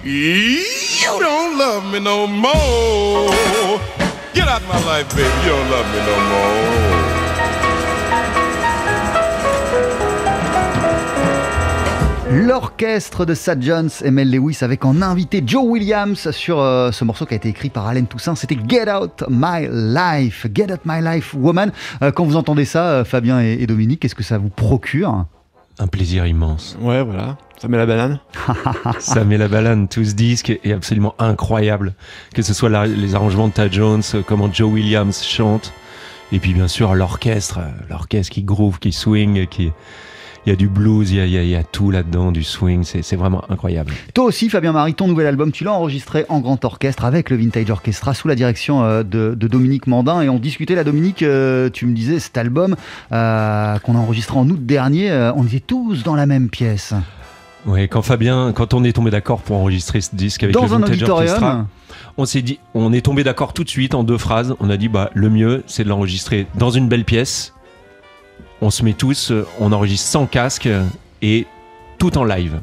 You 0.02 1.12
don't 1.26 1.58
love 1.58 1.84
me 1.92 2.00
no 2.00 2.26
more. 2.26 4.01
Get 4.34 4.48
out 4.48 4.62
my 4.66 4.78
life, 4.86 5.08
baby. 5.14 5.28
You 5.44 5.50
don't 5.50 5.70
love 5.70 5.86
me 5.92 6.00
no 6.06 6.16
more. 6.30 7.22
L'orchestre 12.30 13.26
de 13.26 13.34
Sad 13.34 13.62
Jones 13.62 13.90
et 14.02 14.10
Mel 14.10 14.30
Lewis 14.30 14.58
avec 14.62 14.86
en 14.86 15.02
invité 15.02 15.42
Joe 15.46 15.64
Williams 15.64 16.30
sur 16.30 16.60
euh, 16.60 16.90
ce 16.90 17.04
morceau 17.04 17.26
qui 17.26 17.34
a 17.34 17.36
été 17.36 17.50
écrit 17.50 17.68
par 17.68 17.86
Alain 17.86 18.04
Toussaint. 18.04 18.34
C'était 18.34 18.56
Get 18.66 18.90
Out 18.90 19.24
My 19.28 19.68
Life. 19.70 20.46
Get 20.54 20.72
Out 20.72 20.80
My 20.86 21.02
Life 21.02 21.34
Woman. 21.34 21.70
Euh, 22.00 22.10
quand 22.10 22.24
vous 22.24 22.36
entendez 22.36 22.64
ça, 22.64 22.84
euh, 22.86 23.04
Fabien 23.04 23.42
et, 23.42 23.58
et 23.60 23.66
Dominique, 23.66 24.00
qu'est-ce 24.00 24.14
que 24.14 24.22
ça 24.22 24.38
vous 24.38 24.48
procure? 24.48 25.26
Un 25.78 25.86
plaisir 25.88 26.26
immense. 26.26 26.78
Ouais, 26.80 27.02
voilà. 27.02 27.36
Ça 27.62 27.68
met 27.68 27.76
la 27.78 27.86
banane. 27.86 28.18
Ça 28.98 29.22
met 29.22 29.38
la 29.38 29.46
banane. 29.46 29.86
Tout 29.86 30.04
ce 30.04 30.14
disque 30.14 30.50
est 30.50 30.72
absolument 30.72 31.14
incroyable. 31.20 31.94
Que 32.34 32.42
ce 32.42 32.54
soit 32.54 32.68
la- 32.68 32.88
les 32.88 33.14
arrangements 33.14 33.46
de 33.46 33.52
Tad 33.52 33.72
Jones, 33.72 34.02
euh, 34.16 34.22
comment 34.26 34.52
Joe 34.52 34.68
Williams 34.72 35.22
chante, 35.22 35.72
et 36.32 36.40
puis 36.40 36.54
bien 36.54 36.66
sûr 36.66 36.92
l'orchestre, 36.96 37.58
euh, 37.60 37.68
l'orchestre 37.88 38.32
qui 38.32 38.42
groove, 38.42 38.80
qui 38.80 38.90
swing, 38.90 39.46
qui 39.46 39.70
il 40.44 40.50
y 40.50 40.52
a 40.52 40.56
du 40.56 40.66
blues, 40.66 41.12
il 41.12 41.18
y 41.18 41.20
a, 41.20 41.24
il 41.26 41.30
y 41.30 41.38
a- 41.38 41.42
il 41.44 41.48
y 41.50 41.54
a 41.54 41.62
tout 41.62 41.92
là-dedans, 41.92 42.32
du 42.32 42.42
swing. 42.42 42.82
C'est 42.82 43.14
vraiment 43.14 43.44
incroyable. 43.48 43.92
Toi 44.12 44.24
aussi, 44.24 44.50
Fabien 44.50 44.72
Marie, 44.72 44.94
ton 44.94 45.06
nouvel 45.06 45.28
album, 45.28 45.52
tu 45.52 45.62
l'as 45.62 45.72
enregistré 45.72 46.26
en 46.28 46.40
grand 46.40 46.64
orchestre 46.64 47.04
avec 47.04 47.30
le 47.30 47.36
Vintage 47.36 47.70
Orchestra 47.70 48.12
sous 48.12 48.26
la 48.26 48.34
direction 48.34 48.82
euh, 48.82 49.04
de, 49.04 49.36
de 49.38 49.46
Dominique 49.46 49.86
Mandin. 49.86 50.20
Et 50.20 50.28
on 50.28 50.40
discutait 50.40 50.74
là, 50.74 50.82
Dominique, 50.82 51.18
tu 51.18 51.86
me 51.86 51.94
disais, 51.94 52.18
cet 52.18 52.36
album 52.38 52.74
euh, 53.12 53.78
qu'on 53.78 53.94
a 53.94 53.98
enregistré 53.98 54.36
en 54.36 54.48
août 54.50 54.66
dernier, 54.66 55.12
on 55.36 55.46
était 55.46 55.60
tous 55.60 56.02
dans 56.02 56.16
la 56.16 56.26
même 56.26 56.48
pièce. 56.48 56.92
Ouais, 57.66 57.86
quand 57.88 58.02
Fabien, 58.02 58.52
quand 58.52 58.74
on 58.74 58.82
est 58.84 58.92
tombé 58.92 59.10
d'accord 59.10 59.40
pour 59.40 59.56
enregistrer 59.56 60.00
ce 60.00 60.14
disque 60.14 60.42
avec 60.42 60.54
Dans 60.54 60.62
le 60.62 60.72
un 60.72 60.78
Vintage 60.78 61.02
Orchestra, 61.02 61.66
on 62.16 62.24
s'est 62.24 62.42
dit, 62.42 62.58
on 62.74 62.92
est 62.92 63.02
tombé 63.02 63.24
d'accord 63.24 63.52
tout 63.52 63.64
de 63.64 63.68
suite 63.68 63.94
en 63.94 64.02
deux 64.02 64.18
phrases. 64.18 64.54
On 64.60 64.68
a 64.68 64.76
dit, 64.76 64.88
bah, 64.88 65.10
le 65.14 65.30
mieux, 65.30 65.62
c'est 65.66 65.84
de 65.84 65.88
l'enregistrer 65.88 66.46
dans 66.56 66.70
une 66.70 66.88
belle 66.88 67.04
pièce. 67.04 67.54
On 68.60 68.70
se 68.70 68.84
met 68.84 68.92
tous, 68.92 69.32
on 69.60 69.72
enregistre 69.72 70.08
sans 70.08 70.26
casque 70.26 70.68
et 71.20 71.46
tout 71.98 72.18
en 72.18 72.24
live. 72.24 72.60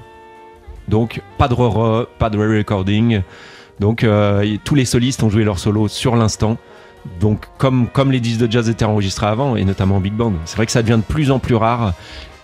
Donc, 0.88 1.22
pas 1.38 1.48
de 1.48 1.54
re 1.54 2.08
pas 2.18 2.30
de 2.30 2.38
re-recording. 2.38 3.22
Donc, 3.80 4.04
euh, 4.04 4.58
tous 4.64 4.76
les 4.76 4.86
solistes 4.86 5.24
ont 5.24 5.30
joué 5.30 5.44
leur 5.44 5.60
solo 5.60 5.88
sur 5.88 6.16
l'instant. 6.16 6.58
Donc, 7.20 7.46
comme, 7.58 7.88
comme 7.88 8.12
les 8.12 8.20
disques 8.20 8.42
de 8.42 8.52
jazz 8.52 8.70
étaient 8.70 8.86
enregistrés 8.86 9.28
avant, 9.28 9.56
et 9.56 9.64
notamment 9.66 9.96
en 9.98 10.00
big 10.00 10.14
band, 10.14 10.34
c'est 10.46 10.58
vrai 10.58 10.66
que 10.66 10.72
ça 10.72 10.82
devient 10.82 10.98
de 10.98 11.14
plus 11.14 11.32
en 11.32 11.40
plus 11.40 11.56
rare. 11.56 11.94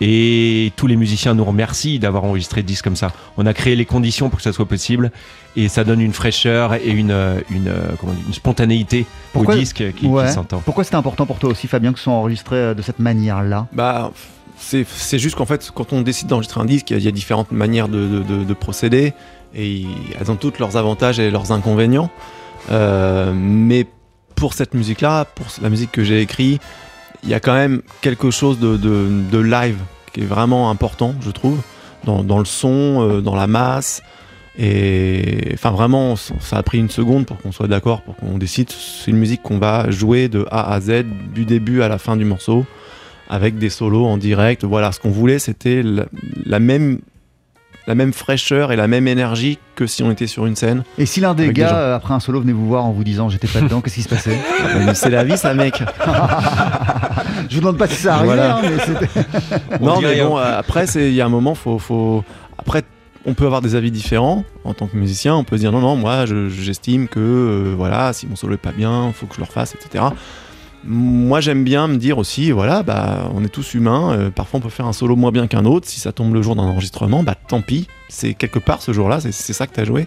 Et 0.00 0.72
tous 0.76 0.86
les 0.86 0.96
musiciens 0.96 1.32
nous 1.34 1.44
remercient 1.44 1.98
d'avoir 1.98 2.24
enregistré 2.24 2.60
des 2.62 2.66
disques 2.66 2.84
comme 2.84 2.96
ça. 2.96 3.12
On 3.38 3.46
a 3.46 3.54
créé 3.54 3.76
les 3.76 3.86
conditions 3.86 4.28
pour 4.28 4.38
que 4.38 4.42
ça 4.42 4.52
soit 4.52 4.66
possible, 4.66 5.10
et 5.56 5.68
ça 5.68 5.84
donne 5.84 6.00
une 6.00 6.12
fraîcheur 6.12 6.74
et 6.74 6.90
une, 6.90 7.14
une, 7.50 7.72
comment 7.98 8.12
dire, 8.12 8.22
une 8.26 8.34
spontanéité 8.34 9.06
Pourquoi- 9.32 9.54
au 9.54 9.58
disque 9.58 9.76
qui, 9.76 9.92
qui 9.92 10.06
Ouais. 10.06 10.28
s'entend. 10.30 10.60
Pourquoi 10.64 10.84
c'était 10.84 10.96
important 10.96 11.24
pour 11.26 11.38
toi 11.38 11.50
aussi, 11.50 11.66
Fabien, 11.66 11.92
que 11.92 11.98
ce 11.98 12.04
soit 12.04 12.12
enregistré 12.12 12.56
euh, 12.56 12.74
de 12.74 12.82
cette 12.82 12.98
manière-là? 12.98 13.68
Bah, 13.72 14.10
c'est 14.58 14.86
c'est 14.88 15.18
juste 15.18 15.36
qu'en 15.36 15.46
fait, 15.46 15.70
quand 15.74 15.92
on 15.94 16.00
décide 16.02 16.28
d'enregistrer 16.28 16.60
un 16.60 16.66
disque, 16.66 16.90
il 16.90 16.94
y 16.94 16.96
a- 16.96 16.98
il 17.00 17.04
y, 17.04 17.08
a 17.08 17.12
différentes 17.12 17.52
manières 17.52 17.88
de, 17.88 18.06
de- 18.06 18.22
de- 18.22 18.44
de 18.44 18.54
procéder 18.54 19.14
et 19.54 19.84
elles 20.20 20.30
ont 20.30 20.36
toutes 20.36 20.58
leurs 20.58 20.76
avantages 20.76 21.18
et 21.18 21.30
leurs 21.30 21.52
inconvénients. 21.52 22.10
Euh, 22.70 23.32
mais 23.34 23.86
pour 24.36 24.54
cette 24.54 24.74
musique-là, 24.74 25.24
pour 25.24 25.46
la 25.60 25.70
musique 25.70 25.90
que 25.90 26.04
j'ai 26.04 26.20
écrite, 26.20 26.62
il 27.24 27.30
y 27.30 27.34
a 27.34 27.40
quand 27.40 27.54
même 27.54 27.82
quelque 28.02 28.30
chose 28.30 28.60
de, 28.60 29.38
live 29.38 29.78
qui 30.12 30.20
est 30.20 30.26
vraiment 30.26 30.70
important, 30.70 31.14
je 31.20 31.30
trouve, 31.30 31.60
dans, 32.04 32.38
le 32.38 32.44
son, 32.44 33.00
euh, 33.00 33.20
dans 33.20 33.34
la 33.34 33.48
masse. 33.48 34.02
Et 34.58 35.50
enfin, 35.52 35.70
vraiment, 35.70 36.14
ça 36.16 36.56
a 36.56 36.62
pris 36.62 36.78
une 36.78 36.88
seconde 36.88 37.26
pour 37.26 37.36
qu'on 37.38 37.52
soit 37.52 37.66
d'accord, 37.66 38.02
pour 38.02 38.16
qu'on 38.16 38.38
décide. 38.38 38.70
C'est 38.70 39.10
une 39.10 39.18
musique 39.18 39.42
qu'on 39.42 39.58
va 39.58 39.90
jouer 39.90 40.28
de 40.28 40.46
A 40.50 40.72
à 40.72 40.80
Z, 40.80 41.04
du 41.34 41.44
début 41.44 41.82
à 41.82 41.88
la 41.88 41.98
fin 41.98 42.16
du 42.16 42.24
morceau 42.24 42.64
avec 43.28 43.58
des 43.58 43.70
solos 43.70 44.06
en 44.06 44.18
direct. 44.18 44.64
Voilà, 44.64 44.92
ce 44.92 45.00
qu'on 45.00 45.10
voulait, 45.10 45.38
c'était 45.38 45.82
la 46.44 46.60
même, 46.60 47.00
la 47.86 47.94
même 47.94 48.12
fraîcheur 48.12 48.72
et 48.72 48.76
la 48.76 48.88
même 48.88 49.06
énergie 49.06 49.58
que 49.76 49.86
si 49.86 50.02
on 50.02 50.10
était 50.10 50.26
sur 50.26 50.46
une 50.46 50.56
scène. 50.56 50.82
Et 50.98 51.06
si 51.06 51.20
l'un 51.20 51.34
des 51.34 51.52
gars, 51.52 51.76
euh, 51.76 51.96
après 51.96 52.14
un 52.14 52.20
solo, 52.20 52.40
venait 52.40 52.52
vous 52.52 52.66
voir 52.66 52.84
en 52.84 52.90
vous 52.92 53.04
disant 53.04 53.28
j'étais 53.28 53.46
pas 53.46 53.60
dedans, 53.60 53.80
qu'est-ce 53.80 53.94
qui 53.96 54.02
se 54.02 54.08
passait 54.08 54.38
Mais 54.84 54.94
c'est 54.94 55.10
la 55.10 55.22
vie, 55.24 55.36
ça, 55.38 55.54
mec. 55.54 55.82
Je 57.48 57.54
vous 57.54 57.60
demande 57.60 57.78
pas 57.78 57.86
si 57.86 57.94
ça 57.96 58.14
arrivait, 58.16 58.34
Voilà. 58.34 58.56
hein, 58.56 58.62
mais 59.70 59.78
non, 59.80 60.00
mais 60.00 60.20
bon, 60.20 60.38
euh, 60.38 60.58
après, 60.58 60.86
c'est- 60.86 61.08
il 61.08 61.14
y 61.14 61.20
a 61.20 61.26
un 61.26 61.30
moment, 61.30 61.54
faut, 61.54 61.78
faut. 61.78 62.24
Après, 62.58 62.82
on 63.24 63.34
peut 63.34 63.44
avoir 63.46 63.60
des 63.60 63.74
avis 63.74 63.90
différents 63.90 64.44
en 64.64 64.74
tant 64.74 64.86
que 64.86 64.96
musicien. 64.96 65.34
On 65.34 65.44
peut 65.44 65.56
se 65.56 65.60
dire 65.62 65.72
non, 65.72 65.80
non, 65.80 65.96
moi, 65.96 66.26
je- 66.26 66.48
j'estime 66.48 67.06
que 67.08 67.20
euh, 67.20 67.74
voilà, 67.76 68.12
si 68.12 68.26
mon 68.26 68.36
solo 68.36 68.54
est 68.54 68.58
pas 68.58 68.72
bien, 68.72 69.12
faut 69.14 69.26
que 69.26 69.34
je 69.34 69.40
le 69.40 69.46
refasse, 69.46 69.74
etc. 69.74 70.04
Moi, 70.86 71.40
j'aime 71.40 71.64
bien 71.64 71.88
me 71.88 71.96
dire 71.96 72.18
aussi, 72.18 72.50
voilà, 72.52 72.82
bah, 72.82 73.30
on 73.34 73.44
est 73.44 73.48
tous 73.48 73.74
humains. 73.74 74.12
euh, 74.12 74.30
parfois, 74.30 74.58
on 74.58 74.62
peut 74.62 74.68
faire 74.68 74.86
un 74.86 74.92
solo 74.92 75.16
moins 75.16 75.32
bien 75.32 75.46
qu'un 75.46 75.64
autre. 75.64 75.88
Si 75.88 76.00
ça 76.00 76.12
tombe 76.12 76.32
le 76.34 76.42
jour 76.42 76.54
d'un 76.54 76.62
enregistrement, 76.62 77.22
bah, 77.22 77.34
tant 77.34 77.60
pis. 77.60 77.88
C'est 78.08 78.34
quelque 78.34 78.58
part 78.58 78.82
ce 78.82 78.92
jour-là, 78.92 79.20
c'est 79.20 79.32
ça 79.32 79.66
que 79.66 79.74
t'as 79.74 79.84
joué. 79.84 80.06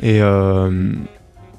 Et 0.00 0.20
euh, 0.22 0.92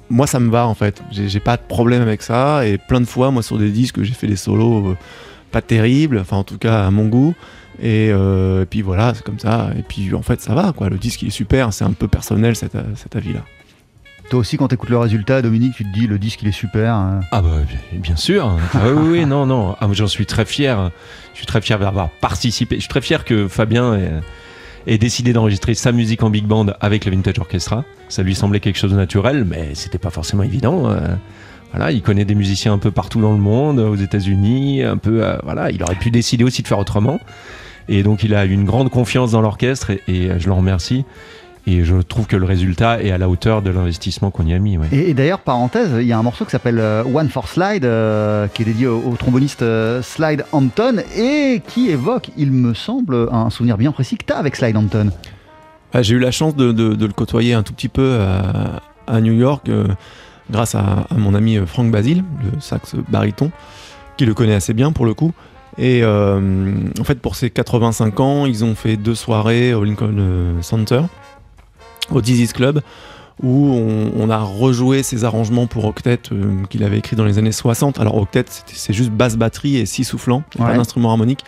moi, 0.09 0.27
ça 0.27 0.39
me 0.39 0.49
va 0.49 0.67
en 0.67 0.75
fait. 0.75 1.01
J'ai 1.11 1.39
pas 1.39 1.57
de 1.57 1.63
problème 1.63 2.01
avec 2.01 2.21
ça. 2.21 2.65
Et 2.65 2.77
plein 2.77 3.01
de 3.01 3.05
fois, 3.05 3.31
moi, 3.31 3.43
sur 3.43 3.57
des 3.57 3.69
disques, 3.69 4.01
j'ai 4.01 4.13
fait 4.13 4.27
des 4.27 4.37
solos 4.37 4.91
euh, 4.91 4.97
pas 5.51 5.61
terribles, 5.61 6.19
enfin, 6.19 6.37
en 6.37 6.43
tout 6.43 6.57
cas, 6.57 6.85
à 6.85 6.91
mon 6.91 7.07
goût. 7.07 7.35
Et, 7.81 8.11
puis 8.69 8.81
voilà, 8.81 9.13
c'est 9.13 9.23
comme 9.23 9.39
ça. 9.39 9.69
Et 9.77 9.83
puis 9.83 10.13
en 10.15 10.23
fait, 10.23 10.41
ça 10.41 10.55
va 10.55 10.73
quoi. 10.75 10.89
Le 10.89 10.97
disque, 10.97 11.21
il 11.21 11.27
est 11.27 11.31
super. 11.31 11.73
C'est 11.73 11.83
un 11.83 11.91
peu 11.91 12.07
personnel 12.07 12.55
cet 12.55 13.15
avis-là. 13.15 13.41
Toi 14.30 14.39
aussi, 14.39 14.57
quand 14.57 14.67
t'écoutes 14.67 14.89
le 14.89 14.97
résultat, 14.97 15.41
Dominique, 15.41 15.75
tu 15.75 15.86
te 15.86 15.93
dis 15.93 16.05
le 16.05 16.19
disque 16.19 16.41
il 16.41 16.49
est 16.49 16.51
super. 16.53 16.93
hein. 16.93 17.21
Ah 17.32 17.41
bah 17.41 17.49
bien- 17.93 18.15
sûr. 18.17 18.57
Ah 18.73 18.89
oui, 18.93 19.19
oui, 19.19 19.25
non, 19.25 19.45
non. 19.45 19.75
Ah, 19.80 19.88
moi, 19.88 19.95
j'en 19.95 20.07
suis 20.07 20.25
très 20.25 20.43
fier. 20.43 20.91
Je 21.34 21.38
suis 21.38 21.45
très 21.47 21.61
fier 21.61 21.80
d'avoir 21.80 22.09
participé. 22.09 22.75
Je 22.75 22.82
suis 22.82 22.89
très 22.89 22.99
fier 23.01 23.23
que 23.23 23.47
Fabien 23.47 23.93
ait, 23.95 24.11
ait 24.86 24.97
décidé 24.97 25.32
d'enregistrer 25.32 25.75
sa 25.75 25.93
musique 25.93 26.23
en 26.23 26.30
big 26.30 26.45
band 26.45 26.65
avec 26.82 27.05
le 27.05 27.11
Vintage 27.11 27.39
Orchestra. 27.39 27.86
Ça 28.09 28.21
lui 28.21 28.36
semblait 28.36 28.59
quelque 28.59 28.78
chose 28.78 28.91
de 28.91 28.97
naturel, 28.97 29.45
mais 29.45 29.69
c'était 29.75 29.97
pas 29.97 30.09
forcément 30.09 30.43
évident. 30.43 30.89
euh. 30.89 30.99
Voilà, 31.71 31.91
il 31.91 32.01
connaît 32.01 32.25
des 32.25 32.36
musiciens 32.36 32.73
un 32.73 32.78
peu 32.80 32.91
partout 32.91 33.21
dans 33.21 33.32
le 33.34 33.38
monde, 33.39 33.80
aux 33.80 33.95
États-Unis, 33.95 34.84
un 34.84 34.97
peu. 34.97 35.23
euh, 35.23 35.38
voilà, 35.43 35.71
il 35.71 35.82
aurait 35.84 35.95
pu 35.95 36.11
décider 36.11 36.43
aussi 36.43 36.63
de 36.63 36.67
faire 36.67 36.80
autrement. 36.80 37.19
Et 37.88 38.03
donc, 38.03 38.23
il 38.23 38.36
a 38.36 38.45
eu 38.45 38.51
une 38.51 38.65
grande 38.65 38.89
confiance 38.89 39.32
dans 39.32 39.41
l'orchestre 39.41 39.91
et, 39.91 40.01
et 40.09 40.32
je 40.38 40.49
l'en 40.49 40.57
remercie. 40.57 41.05
Et 41.70 41.84
je 41.84 41.97
trouve 41.97 42.28
que 42.28 42.38
le 42.38 42.45
résultat 42.45 43.03
est 43.03 43.11
à 43.11 43.18
la 43.18 43.28
hauteur 43.28 43.61
de 43.61 43.70
l'investissement 43.70 44.32
qu'on 44.32 44.45
y 44.45 44.53
a 44.53 44.57
mis. 44.59 44.78
ouais. 44.78 44.88
Et, 44.93 45.09
et 45.09 45.13
d'ailleurs, 45.13 45.39
parenthèse, 45.39 45.89
il 45.99 46.07
y 46.07 46.13
a 46.13 46.18
un 46.18 46.24
morceau 46.24 46.45
qui 46.45 46.51
s'appelle 46.51 46.80
euh, 46.80 47.03
One 47.03 47.28
for 47.28 47.47
Slide, 47.49 47.84
euh, 47.84 48.47
qui 48.47 48.61
est 48.61 48.65
dédié 48.65 48.88
au, 48.88 48.99
au 48.99 49.15
tromboniste 49.18 49.63
euh, 49.63 50.01
Slide 50.01 50.45
Hampton, 50.53 51.03
et 51.18 51.61
qui 51.68 51.89
évoque, 51.89 52.30
il 52.38 52.51
me 52.53 52.74
semble, 52.74 53.28
un 53.34 53.49
souvenir 53.49 53.78
bien 53.78 53.91
précis 53.91 54.18
que 54.18 54.24
tu 54.26 54.32
as 54.32 54.38
avec 54.38 54.55
Slide 54.55 54.78
Hampton. 54.78 55.09
Ah, 55.93 56.01
J'ai 56.03 56.15
eu 56.15 56.20
la 56.20 56.32
chance 56.32 56.55
de, 56.55 56.72
de- 56.72 56.95
de 56.95 57.05
le 57.05 57.11
côtoyer 57.13 57.53
un 57.53 57.63
tout 57.63 57.74
petit 57.74 57.89
peu 57.89 58.18
à, 58.22 58.82
à 59.13 59.20
New 59.20 59.34
York 59.34 59.68
euh, 59.68 59.88
grâce 60.49 60.74
à, 60.74 61.05
à 61.09 61.15
mon 61.18 61.34
ami 61.36 61.57
Frank 61.65 61.91
Basile, 61.91 62.24
le 62.45 62.61
sax 62.61 62.95
baryton, 63.09 63.51
qui 64.15 64.26
le 64.26 64.34
connaît 64.34 64.55
assez 64.55 64.74
bien 64.74 64.93
pour 64.93 65.05
le 65.05 65.13
coup. 65.13 65.34
Et 65.78 65.99
euh, 66.01 66.39
en 66.99 67.03
fait, 67.03 67.20
pour 67.20 67.36
ses 67.36 67.49
85 67.49 68.20
ans, 68.22 68.45
ils 68.45 68.63
ont 68.63 68.74
fait 68.74 68.95
deux 68.95 69.15
soirées 69.15 69.74
au 69.74 69.84
Lincoln 69.84 70.15
euh, 70.18 70.61
Center, 70.61 71.01
au 72.11 72.21
Dizzy's 72.21 72.53
Club, 72.53 72.81
où 73.43 73.67
on, 73.71 74.11
on 74.17 74.29
a 74.31 74.39
rejoué 74.39 75.03
ses 75.03 75.23
arrangements 75.23 75.67
pour 75.67 75.85
octet 75.85 76.17
euh, 76.31 76.63
qu'il 76.69 76.83
avait 76.83 76.97
écrit 76.97 77.15
dans 77.15 77.25
les 77.25 77.37
années 77.37 77.51
60. 77.51 77.99
Alors 77.99 78.15
octet, 78.17 78.45
c'est 78.67 78.93
juste 78.93 79.11
basse 79.11 79.35
batterie 79.37 79.77
et 79.77 79.85
six 79.85 80.03
soufflants, 80.05 80.43
Ouais. 80.57 80.65
pas 80.65 80.75
d'instrument 80.75 81.11
harmonique, 81.11 81.43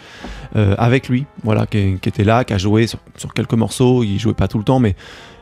euh, 0.56 0.76
avec 0.78 1.10
lui, 1.10 1.26
voilà, 1.44 1.66
qui, 1.66 1.96
qui 2.00 2.10
était 2.10 2.24
là, 2.24 2.44
qui 2.44 2.54
a 2.54 2.58
joué 2.60 2.86
sur, 2.88 3.00
sur 3.18 3.34
quelques 3.34 3.54
morceaux. 3.54 4.04
Il 4.04 4.20
jouait 4.20 4.34
pas 4.36 4.48
tout 4.48 4.60
le 4.60 4.64
temps, 4.64 4.80
mais 4.80 4.96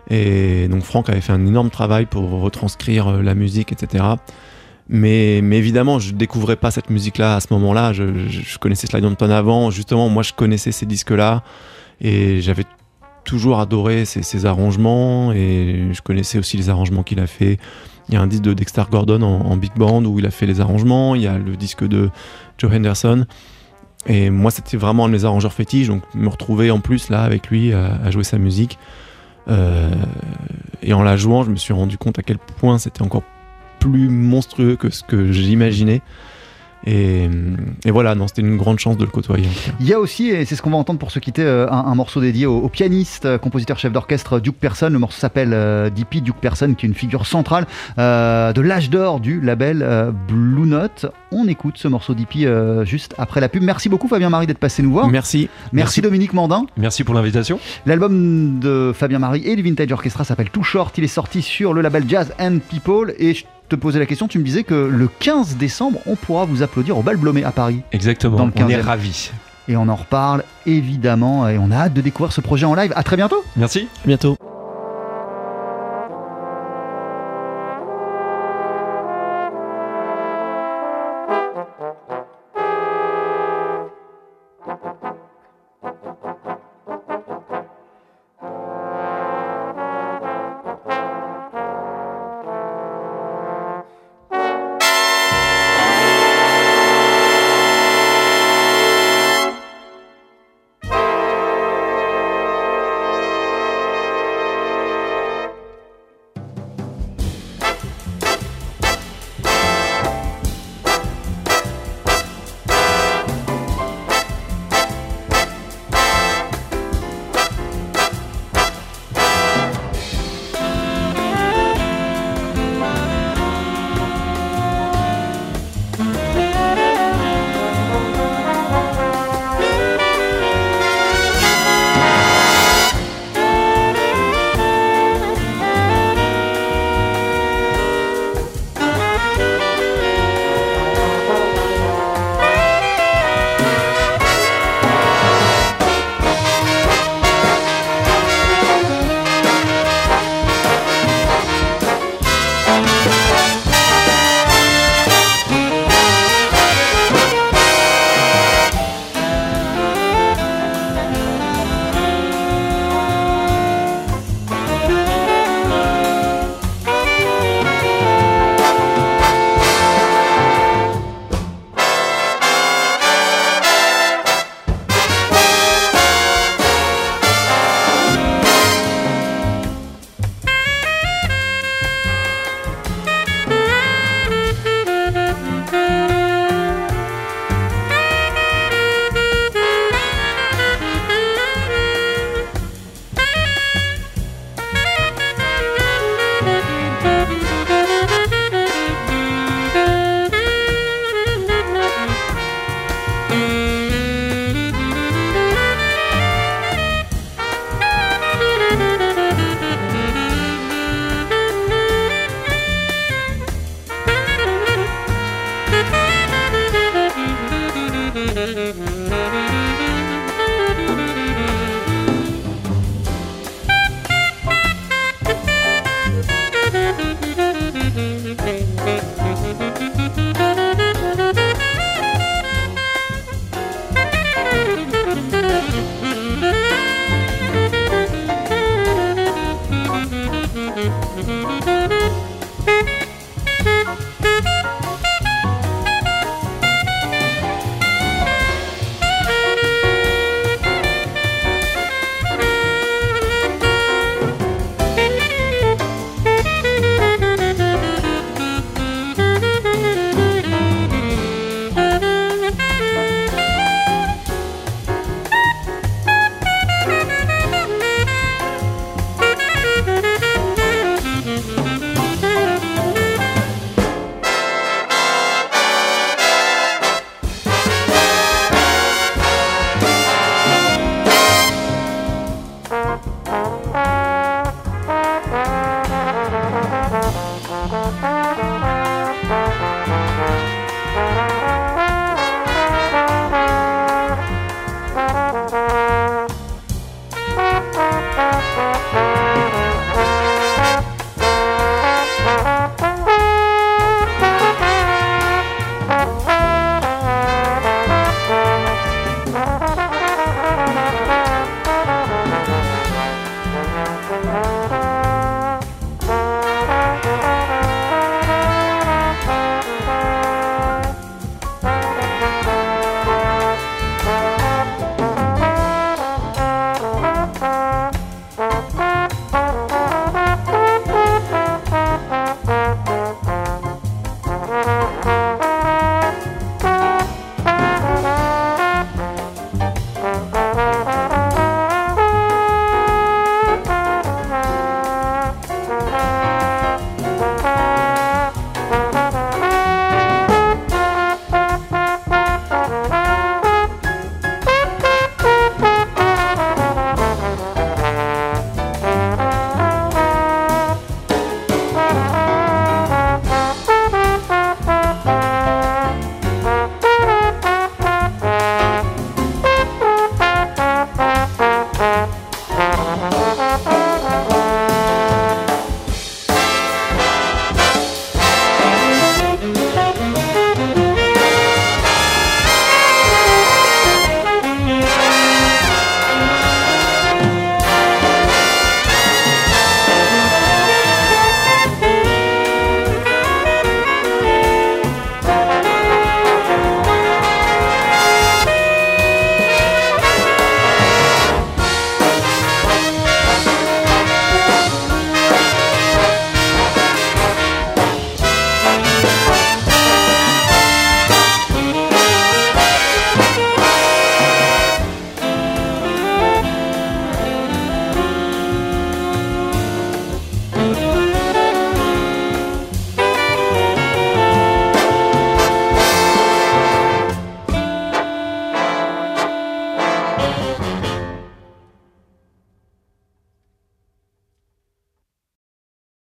et 0.09 0.70
donc 0.70 0.84
Franck 0.84 1.09
avait 1.09 1.20
fait 1.20 1.34
un 1.34 1.45
énorme 1.45 1.70
travail 1.70 2.05
pour 2.05 2.30
retranscrire 2.30 3.07
euh, 3.09 3.22
la 3.22 3.36
musique, 3.36 3.74
etc. 3.74 4.05
Mais, 4.89 5.41
mais 5.43 5.57
évidemment, 5.57 5.99
je 5.99 6.13
découvrais 6.13 6.55
pas 6.55 6.72
cette 6.72 6.89
musique-là 6.89 7.36
à 7.36 7.39
ce 7.41 7.47
moment-là. 7.51 7.91
Je, 7.91 8.28
je- 8.30 8.39
je 8.41 8.57
connaissais 8.57 8.88
Slide 8.88 9.03
Hampton 9.03 9.30
avant. 9.32 9.70
Justement, 9.70 10.07
moi, 10.07 10.24
je 10.24 10.32
connaissais 10.32 10.72
ces 10.72 10.86
disques-là 10.86 11.43
et 11.99 12.39
j'avais 12.41 12.63
toujours 13.28 13.60
adoré 13.60 14.06
ses, 14.06 14.46
arrangements 14.46 15.34
et 15.34 15.90
je 15.92 16.02
connaissais 16.02 16.40
aussi 16.40 16.58
les 16.58 16.70
arrangements 16.70 17.04
qu'il 17.04 17.20
a 17.20 17.28
fait. 17.28 17.60
Il 18.08 18.16
y 18.16 18.18
a 18.18 18.22
un 18.22 18.28
disque 18.28 18.44
de 18.44 18.54
Dexter 18.54 18.84
Gordon 18.90 19.22
en, 19.22 19.42
en 19.42 19.58
big 19.58 19.74
band 19.76 20.04
où 20.06 20.18
il 20.18 20.26
a 20.26 20.32
fait 20.32 20.46
les 20.46 20.62
arrangements. 20.62 21.14
Il 21.14 21.22
y 21.22 21.28
a 21.28 21.38
le 21.38 21.58
disque 21.58 21.86
de 21.86 22.10
Joe 22.58 22.74
Henderson. 22.74 23.26
Et 24.06 24.30
moi, 24.30 24.50
c'était 24.50 24.78
vraiment 24.78 25.06
un 25.06 25.08
de 25.10 25.14
mes 25.14 25.26
arrangeurs 25.26 25.52
fétiches. 25.52 25.88
Donc, 25.88 26.04
me 26.16 26.30
retrouver 26.30 26.72
en 26.72 26.80
plus 26.80 27.10
là 27.10 27.24
avec 27.24 27.50
lui 27.50 27.74
à, 27.74 27.96
à 28.02 28.10
jouer 28.12 28.24
sa 28.24 28.38
musique. 28.38 28.80
Euh, 29.50 29.92
et 30.82 30.94
en 30.94 31.04
la 31.04 31.18
jouant, 31.18 31.44
je 31.44 31.52
me 31.52 31.58
suis 31.58 31.74
rendu 31.74 31.98
compte 31.98 32.18
à 32.20 32.24
quel 32.24 32.38
point 32.38 32.78
c'était 32.78 33.02
encore 33.02 33.24
plus 33.80 34.10
monstrueux 34.10 34.78
que 34.78 34.90
ce 34.90 35.04
que 35.04 35.32
j'imaginais. 35.32 36.02
Et, 36.86 37.28
et 37.86 37.92
voilà, 37.92 38.16
non, 38.16 38.28
c'était 38.28 38.42
une 38.42 38.58
grande 38.58 38.80
chance 38.80 38.98
de 38.98 39.04
le 39.04 39.10
côtoyer. 39.12 39.48
Il 39.80 39.88
y 39.88 39.94
a 39.94 40.00
aussi, 40.00 40.30
et 40.30 40.46
c'est 40.46 40.56
ce 40.56 40.62
qu'on 40.62 40.70
va 40.70 40.78
entendre 40.78 41.00
pour 41.00 41.12
se 41.12 41.20
quitter, 41.20 41.44
euh, 41.44 41.68
un, 41.70 41.86
un 41.86 41.96
morceau 41.96 42.22
dédié 42.22 42.46
au, 42.46 42.58
au 42.60 42.70
pianiste, 42.70 43.26
euh, 43.26 43.38
compositeur, 43.38 43.78
chef 43.80 43.92
d'orchestre 43.92 44.40
Duke 44.40 44.58
Person. 44.58 44.90
Le 44.90 45.00
morceau 45.00 45.20
s'appelle 45.20 45.52
euh, 45.54 45.90
DP 45.90 46.22
Duke 46.24 46.38
Person, 46.40 46.74
qui 46.76 46.86
est 46.86 46.90
une 46.90 46.96
figure 46.96 47.26
centrale 47.26 47.66
euh, 47.98 48.54
de 48.54 48.62
l'âge 48.62 48.90
d'or 48.90 49.20
du 49.20 49.42
label 49.42 49.82
euh, 49.82 50.12
Blue 50.12 50.68
Note. 50.68 51.08
On 51.32 51.48
écoute 51.48 51.78
ce 51.78 51.88
morceau 51.88 52.14
DP 52.14 52.46
euh, 52.46 52.86
juste 52.86 53.16
après 53.18 53.42
la 53.42 53.50
pub. 53.50 53.64
Merci 53.64 53.90
beaucoup 53.90 54.08
Fabien 54.08 54.30
Marie 54.30 54.48
d'être 54.48 54.58
passé 54.60 54.82
nous 54.84 54.92
voir. 54.92 55.08
Merci. 55.10 55.38
Merci, 55.38 55.50
Merci. 55.74 56.02
Dominique 56.02 56.34
Mandin. 56.34 56.66
Merci 56.78 57.04
pour 57.04 57.16
l'invitation. 57.16 57.60
L'album 57.86 58.60
de 58.60 58.94
Fabien 58.96 59.20
Marie 59.20 59.46
et 59.46 59.56
du 59.56 59.62
Vintage 59.64 59.92
Orchestra 59.92 60.24
s'appelle 60.24 60.50
Too 60.50 60.64
Short. 60.64 60.98
Il 60.98 61.04
est 61.04 61.08
sorti 61.08 61.42
sur 61.42 61.74
le 61.74 61.82
label 61.82 62.06
Jazz 62.08 62.34
and 62.40 62.60
People. 62.70 63.14
Et 63.20 63.34
je 63.34 63.44
te 63.68 63.76
posais 63.76 63.99
la 63.99 64.05
question, 64.05 64.28
tu 64.28 64.39
me 64.39 64.43
disais 64.43 64.63
que 64.63 64.74
le 64.74 65.07
15 65.07 65.57
décembre, 65.57 65.99
on 66.05 66.15
pourra 66.15 66.45
vous 66.45 66.63
applaudir 66.63 66.97
au 66.97 67.03
Bal 67.03 67.18
Blomet 67.18 67.43
à 67.43 67.51
Paris. 67.51 67.82
Exactement. 67.91 68.38
Dans 68.38 68.45
le 68.45 68.51
on 68.55 68.70
est 68.70 68.78
15e. 68.78 68.82
ravis. 68.82 69.32
Et 69.68 69.76
on 69.76 69.88
en 69.89 69.95
reparle 69.95 70.43
évidemment. 70.65 71.47
Et 71.49 71.57
on 71.57 71.72
a 71.72 71.76
hâte 71.76 71.93
de 71.93 72.01
découvrir 72.01 72.32
ce 72.32 72.41
projet 72.41 72.65
en 72.65 72.76
live. 72.76 72.93
À 72.95 73.03
très 73.03 73.18
bientôt. 73.18 73.43
Merci. 73.55 73.88
À 74.03 74.07
bientôt. 74.07 74.38